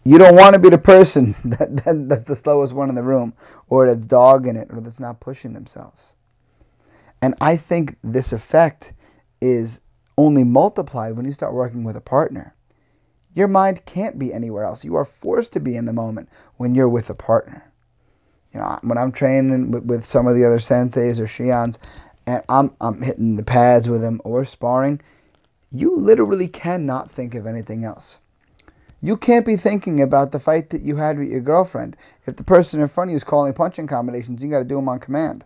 You 0.03 0.17
don't 0.17 0.36
want 0.36 0.53
to 0.55 0.62
be 0.62 0.69
the 0.69 0.77
person 0.77 1.36
that, 1.45 1.84
that, 1.84 2.10
that's 2.10 2.23
the 2.25 2.36
slowest 2.36 2.73
one 2.73 2.89
in 2.89 2.95
the 2.95 3.03
room 3.03 3.34
or 3.67 3.88
that's 3.88 4.08
dogging 4.08 4.55
it 4.55 4.67
or 4.71 4.79
that's 4.79 4.99
not 4.99 5.19
pushing 5.19 5.53
themselves. 5.53 6.15
And 7.21 7.34
I 7.41 7.58
think 7.58 7.97
this 8.03 8.31
effect 8.31 8.93
is 9.41 9.81
only 10.17 10.43
multiplied 10.43 11.15
when 11.15 11.25
you 11.25 11.34
start 11.34 11.53
working 11.53 11.84
with 11.84 11.97
a 11.97 12.01
partner. 12.01 12.54
Your 13.36 13.50
mind 13.50 13.86
can't 13.86 14.17
be 14.17 14.34
anywhere 14.34 14.63
else. 14.63 14.84
You 14.84 14.95
are 14.95 15.06
forced 15.06 15.54
to 15.54 15.60
be 15.60 15.76
in 15.76 15.86
the 15.86 15.93
moment 15.93 16.30
when 16.56 16.74
you're 16.74 16.89
with 16.89 17.10
a 17.10 17.13
partner. 17.13 17.71
You 18.54 18.62
know, 18.62 18.80
when 18.82 18.98
I'm 18.98 19.12
training 19.12 19.71
with, 19.71 19.84
with 19.84 20.06
some 20.06 20.26
of 20.26 20.36
the 20.36 20.45
other 20.45 20.60
senseis 20.60 21.19
or 21.19 21.26
shihans, 21.26 21.78
and 22.26 22.41
I'm 22.48 22.74
I'm 22.80 23.02
hitting 23.02 23.36
the 23.36 23.43
pads 23.43 23.89
with 23.89 24.02
them 24.02 24.21
or 24.24 24.45
sparring, 24.45 25.02
you 25.71 25.95
literally 25.95 26.48
cannot 26.48 27.12
think 27.12 27.36
of 27.36 27.45
anything 27.45 27.84
else. 27.84 28.19
You 29.02 29.17
can't 29.17 29.45
be 29.45 29.58
thinking 29.58 30.02
about 30.02 30.32
the 30.32 30.39
fight 30.39 30.69
that 30.69 30.82
you 30.82 30.95
had 30.95 31.19
with 31.19 31.28
your 31.28 31.41
girlfriend. 31.41 31.98
If 32.26 32.38
the 32.38 32.43
person 32.43 32.82
in 32.82 32.88
front 32.88 33.10
of 33.10 33.12
you 33.12 33.17
is 33.17 33.24
calling 33.26 33.54
punching 33.54 33.88
combinations, 33.88 34.41
you 34.41 34.50
got 34.50 34.60
to 34.60 34.65
do 34.65 34.78
them 34.78 34.89
on 34.89 35.00
command. 35.00 35.43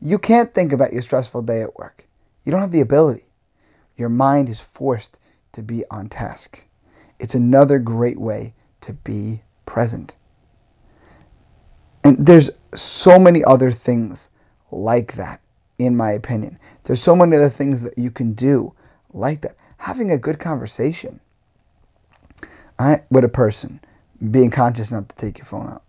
You 0.00 0.18
can't 0.18 0.52
think 0.54 0.72
about 0.72 0.92
your 0.92 1.02
stressful 1.02 1.42
day 1.42 1.62
at 1.62 1.76
work. 1.76 2.08
You 2.44 2.52
don't 2.52 2.62
have 2.62 2.72
the 2.72 2.80
ability. 2.80 3.28
Your 3.96 4.08
mind 4.08 4.48
is 4.48 4.60
forced 4.60 5.20
to 5.52 5.62
be 5.62 5.84
on 5.90 6.08
task. 6.08 6.64
It's 7.18 7.34
another 7.34 7.78
great 7.78 8.18
way 8.18 8.54
to 8.82 8.92
be 8.92 9.42
present. 9.64 10.16
And 12.04 12.26
there's 12.26 12.50
so 12.74 13.18
many 13.18 13.42
other 13.44 13.70
things 13.70 14.30
like 14.70 15.14
that 15.14 15.40
in 15.78 15.96
my 15.96 16.12
opinion. 16.12 16.58
There's 16.84 17.02
so 17.02 17.16
many 17.16 17.36
other 17.36 17.48
things 17.48 17.82
that 17.82 17.98
you 17.98 18.10
can 18.10 18.32
do 18.32 18.74
like 19.12 19.42
that. 19.42 19.56
Having 19.78 20.10
a 20.10 20.18
good 20.18 20.38
conversation 20.38 21.20
right, 22.78 23.00
with 23.10 23.24
a 23.24 23.28
person, 23.28 23.80
being 24.30 24.50
conscious 24.50 24.90
not 24.90 25.08
to 25.08 25.16
take 25.16 25.38
your 25.38 25.44
phone 25.44 25.68
out, 25.68 25.82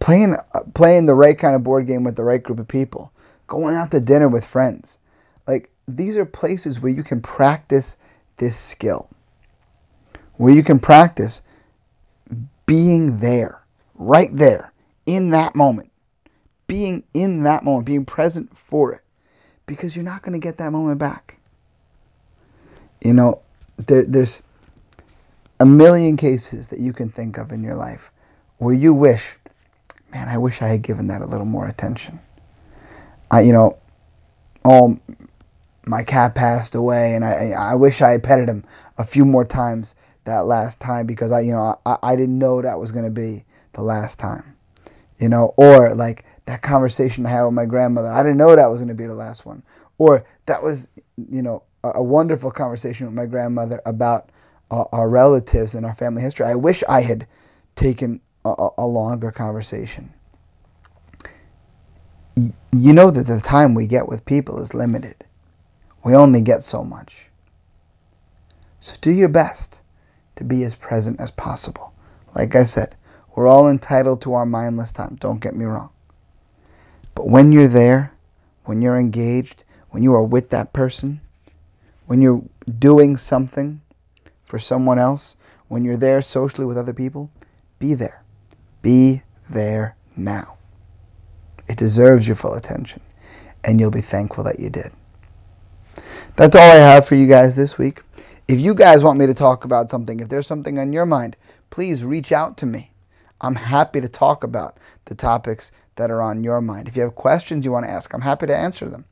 playing 0.00 0.34
uh, 0.54 0.60
playing 0.74 1.06
the 1.06 1.14
right 1.14 1.38
kind 1.38 1.54
of 1.54 1.62
board 1.62 1.86
game 1.86 2.04
with 2.04 2.16
the 2.16 2.24
right 2.24 2.42
group 2.42 2.58
of 2.58 2.68
people, 2.68 3.12
going 3.46 3.74
out 3.74 3.90
to 3.90 4.00
dinner 4.00 4.28
with 4.28 4.44
friends. 4.44 4.98
Like 5.46 5.70
these 5.86 6.16
are 6.16 6.26
places 6.26 6.80
where 6.80 6.92
you 6.92 7.02
can 7.02 7.20
practice 7.20 7.98
this 8.36 8.56
skill. 8.56 9.10
Where 10.36 10.52
you 10.52 10.62
can 10.62 10.78
practice 10.78 11.42
being 12.66 13.18
there, 13.18 13.62
right 13.94 14.30
there, 14.32 14.72
in 15.06 15.30
that 15.30 15.54
moment. 15.54 15.90
Being 16.66 17.04
in 17.12 17.42
that 17.42 17.62
moment, 17.62 17.86
being 17.86 18.04
present 18.04 18.56
for 18.56 18.92
it. 18.92 19.02
Because 19.66 19.94
you're 19.94 20.04
not 20.04 20.22
going 20.22 20.32
to 20.32 20.38
get 20.38 20.56
that 20.58 20.72
moment 20.72 20.98
back. 20.98 21.38
You 23.02 23.12
know, 23.12 23.42
there, 23.76 24.04
there's 24.04 24.42
a 25.60 25.66
million 25.66 26.16
cases 26.16 26.68
that 26.68 26.80
you 26.80 26.92
can 26.92 27.08
think 27.08 27.38
of 27.38 27.52
in 27.52 27.62
your 27.62 27.74
life 27.74 28.10
where 28.58 28.74
you 28.74 28.94
wish, 28.94 29.36
man, 30.12 30.28
I 30.28 30.38
wish 30.38 30.62
I 30.62 30.68
had 30.68 30.82
given 30.82 31.08
that 31.08 31.22
a 31.22 31.26
little 31.26 31.46
more 31.46 31.66
attention. 31.66 32.20
I, 33.30 33.40
you 33.40 33.52
know, 33.52 33.78
oh, 34.64 34.98
my 35.86 36.02
cat 36.02 36.34
passed 36.34 36.74
away, 36.74 37.14
and 37.14 37.24
I, 37.24 37.52
I 37.56 37.74
wish 37.74 38.00
I 38.00 38.12
had 38.12 38.22
petted 38.22 38.48
him 38.48 38.64
a 38.96 39.04
few 39.04 39.24
more 39.24 39.44
times 39.44 39.94
that 40.24 40.46
last 40.46 40.80
time 40.80 41.06
because 41.06 41.32
I, 41.32 41.40
you 41.40 41.52
know, 41.52 41.76
I, 41.84 41.96
I 42.02 42.16
didn't 42.16 42.38
know 42.38 42.62
that 42.62 42.78
was 42.78 42.92
going 42.92 43.04
to 43.04 43.10
be 43.10 43.44
the 43.72 43.82
last 43.82 44.18
time, 44.18 44.56
you 45.18 45.28
know, 45.28 45.54
or 45.56 45.94
like 45.94 46.24
that 46.46 46.62
conversation 46.62 47.26
I 47.26 47.30
had 47.30 47.44
with 47.44 47.54
my 47.54 47.66
grandmother, 47.66 48.08
I 48.08 48.22
didn't 48.22 48.38
know 48.38 48.54
that 48.54 48.66
was 48.66 48.80
going 48.80 48.88
to 48.88 48.94
be 48.94 49.06
the 49.06 49.14
last 49.14 49.46
one, 49.46 49.62
or 49.98 50.26
that 50.46 50.62
was, 50.62 50.88
you 51.30 51.42
know, 51.42 51.62
a, 51.82 51.92
a 51.96 52.02
wonderful 52.02 52.50
conversation 52.50 53.06
with 53.06 53.14
my 53.14 53.26
grandmother 53.26 53.80
about 53.86 54.30
uh, 54.70 54.84
our 54.92 55.08
relatives 55.08 55.74
and 55.74 55.86
our 55.86 55.94
family 55.94 56.22
history. 56.22 56.46
I 56.46 56.54
wish 56.54 56.82
I 56.88 57.02
had 57.02 57.26
taken 57.76 58.20
a, 58.44 58.68
a 58.78 58.86
longer 58.86 59.30
conversation. 59.30 60.12
You 62.36 62.92
know 62.92 63.10
that 63.10 63.26
the 63.26 63.40
time 63.40 63.74
we 63.74 63.86
get 63.86 64.08
with 64.08 64.24
people 64.24 64.60
is 64.60 64.74
limited. 64.74 65.24
We 66.04 66.14
only 66.14 66.42
get 66.42 66.64
so 66.64 66.84
much. 66.84 67.28
So 68.80 68.96
do 69.00 69.10
your 69.10 69.28
best 69.28 69.80
to 70.36 70.44
be 70.44 70.64
as 70.64 70.74
present 70.74 71.20
as 71.20 71.30
possible. 71.30 71.92
Like 72.34 72.54
I 72.54 72.64
said, 72.64 72.96
we're 73.34 73.46
all 73.46 73.68
entitled 73.68 74.22
to 74.22 74.34
our 74.34 74.46
mindless 74.46 74.92
time, 74.92 75.16
don't 75.16 75.40
get 75.40 75.54
me 75.54 75.64
wrong. 75.64 75.90
But 77.14 77.28
when 77.28 77.52
you're 77.52 77.68
there, 77.68 78.12
when 78.64 78.82
you're 78.82 78.98
engaged, 78.98 79.64
when 79.90 80.02
you 80.02 80.12
are 80.14 80.24
with 80.24 80.50
that 80.50 80.72
person, 80.72 81.20
when 82.06 82.22
you're 82.22 82.44
doing 82.78 83.16
something 83.16 83.80
for 84.44 84.58
someone 84.58 84.98
else, 84.98 85.36
when 85.68 85.84
you're 85.84 85.96
there 85.96 86.22
socially 86.22 86.66
with 86.66 86.76
other 86.76 86.92
people, 86.92 87.30
be 87.78 87.94
there. 87.94 88.22
Be 88.82 89.22
there 89.48 89.96
now. 90.16 90.58
It 91.68 91.78
deserves 91.78 92.26
your 92.26 92.36
full 92.36 92.54
attention, 92.54 93.00
and 93.64 93.80
you'll 93.80 93.90
be 93.90 94.00
thankful 94.00 94.44
that 94.44 94.60
you 94.60 94.70
did. 94.70 94.92
That's 96.36 96.56
all 96.56 96.62
I 96.62 96.76
have 96.76 97.06
for 97.06 97.14
you 97.14 97.26
guys 97.26 97.54
this 97.54 97.78
week. 97.78 98.02
If 98.46 98.60
you 98.60 98.74
guys 98.74 99.02
want 99.02 99.18
me 99.18 99.26
to 99.26 99.32
talk 99.32 99.64
about 99.64 99.88
something, 99.88 100.20
if 100.20 100.28
there's 100.28 100.46
something 100.46 100.78
on 100.78 100.92
your 100.92 101.06
mind, 101.06 101.38
please 101.70 102.04
reach 102.04 102.30
out 102.30 102.58
to 102.58 102.66
me. 102.66 102.90
I'm 103.40 103.54
happy 103.54 104.02
to 104.02 104.08
talk 104.08 104.44
about 104.44 104.76
the 105.06 105.14
topics 105.14 105.72
that 105.96 106.10
are 106.10 106.20
on 106.20 106.44
your 106.44 106.60
mind. 106.60 106.86
If 106.86 106.94
you 106.94 107.02
have 107.02 107.14
questions 107.14 107.64
you 107.64 107.72
want 107.72 107.86
to 107.86 107.90
ask, 107.90 108.12
I'm 108.12 108.20
happy 108.20 108.46
to 108.46 108.56
answer 108.56 108.90
them. 108.90 109.06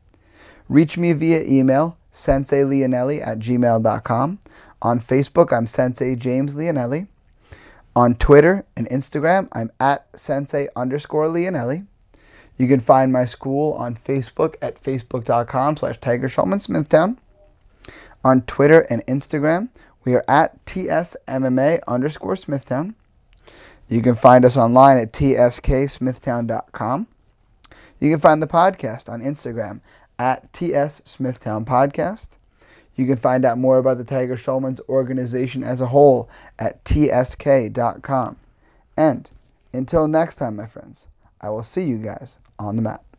Reach 0.69 0.99
me 0.99 1.15
via 1.15 1.43
email, 1.45 1.97
senseileonelli 2.13 3.27
at 3.27 3.39
gmail.com. 3.39 4.39
On 4.83 5.01
Facebook, 5.01 5.51
I'm 5.51 5.67
Sensei 5.67 6.15
James 6.15 6.55
Leonelli. 6.55 7.09
On 7.97 8.15
Twitter 8.15 8.67
and 8.77 8.87
Instagram, 8.91 9.49
I'm 9.53 9.73
at 9.81 10.09
sensei 10.15 10.69
underscore 10.77 11.29
Leonelli. 11.29 11.87
You 12.59 12.69
can 12.69 12.81
find 12.81 13.11
my 13.11 13.25
school 13.25 13.73
on 13.75 13.97
Facebook 13.97 14.57
at 14.61 14.83
facebook.com 14.83 15.79
slash 15.79 15.99
Tiger 16.01 16.29
Schulmann 16.29 16.61
Smithtown. 16.61 17.19
On 18.25 18.43
Twitter 18.43 18.87
and 18.89 19.05
Instagram, 19.07 19.69
we 20.05 20.15
are 20.15 20.25
at 20.29 20.65
TSMMA 20.65 21.81
underscore 21.87 22.37
Smithtown. 22.37 22.95
You 23.89 24.01
can 24.01 24.15
find 24.15 24.45
us 24.45 24.57
online 24.57 24.99
at 24.99 25.13
tsksmithtown.com. 25.13 27.07
You 28.01 28.11
can 28.11 28.21
find 28.21 28.43
the 28.43 28.47
podcast 28.47 29.09
on 29.09 29.23
Instagram 29.23 29.81
at 30.19 30.53
TS 30.53 31.03
Smithtown 31.05 31.65
Podcast. 31.65 32.31
You 32.97 33.07
can 33.07 33.17
find 33.17 33.45
out 33.45 33.59
more 33.59 33.79
about 33.79 33.99
the 33.99 34.05
Tiger 34.05 34.37
Schulmann's 34.37 34.81
organization 34.89 35.63
as 35.63 35.81
a 35.81 35.87
whole 35.87 36.29
at 36.59 36.85
tsk.com. 36.85 38.37
And 38.97 39.31
until 39.73 40.09
next 40.09 40.37
time, 40.37 40.57
my 40.57 40.67
friends, 40.67 41.09
I 41.41 41.51
will 41.51 41.63
see 41.63 41.85
you 41.85 41.99
guys 41.99 42.39
on 42.59 42.77
the 42.77 42.83
map. 42.83 43.12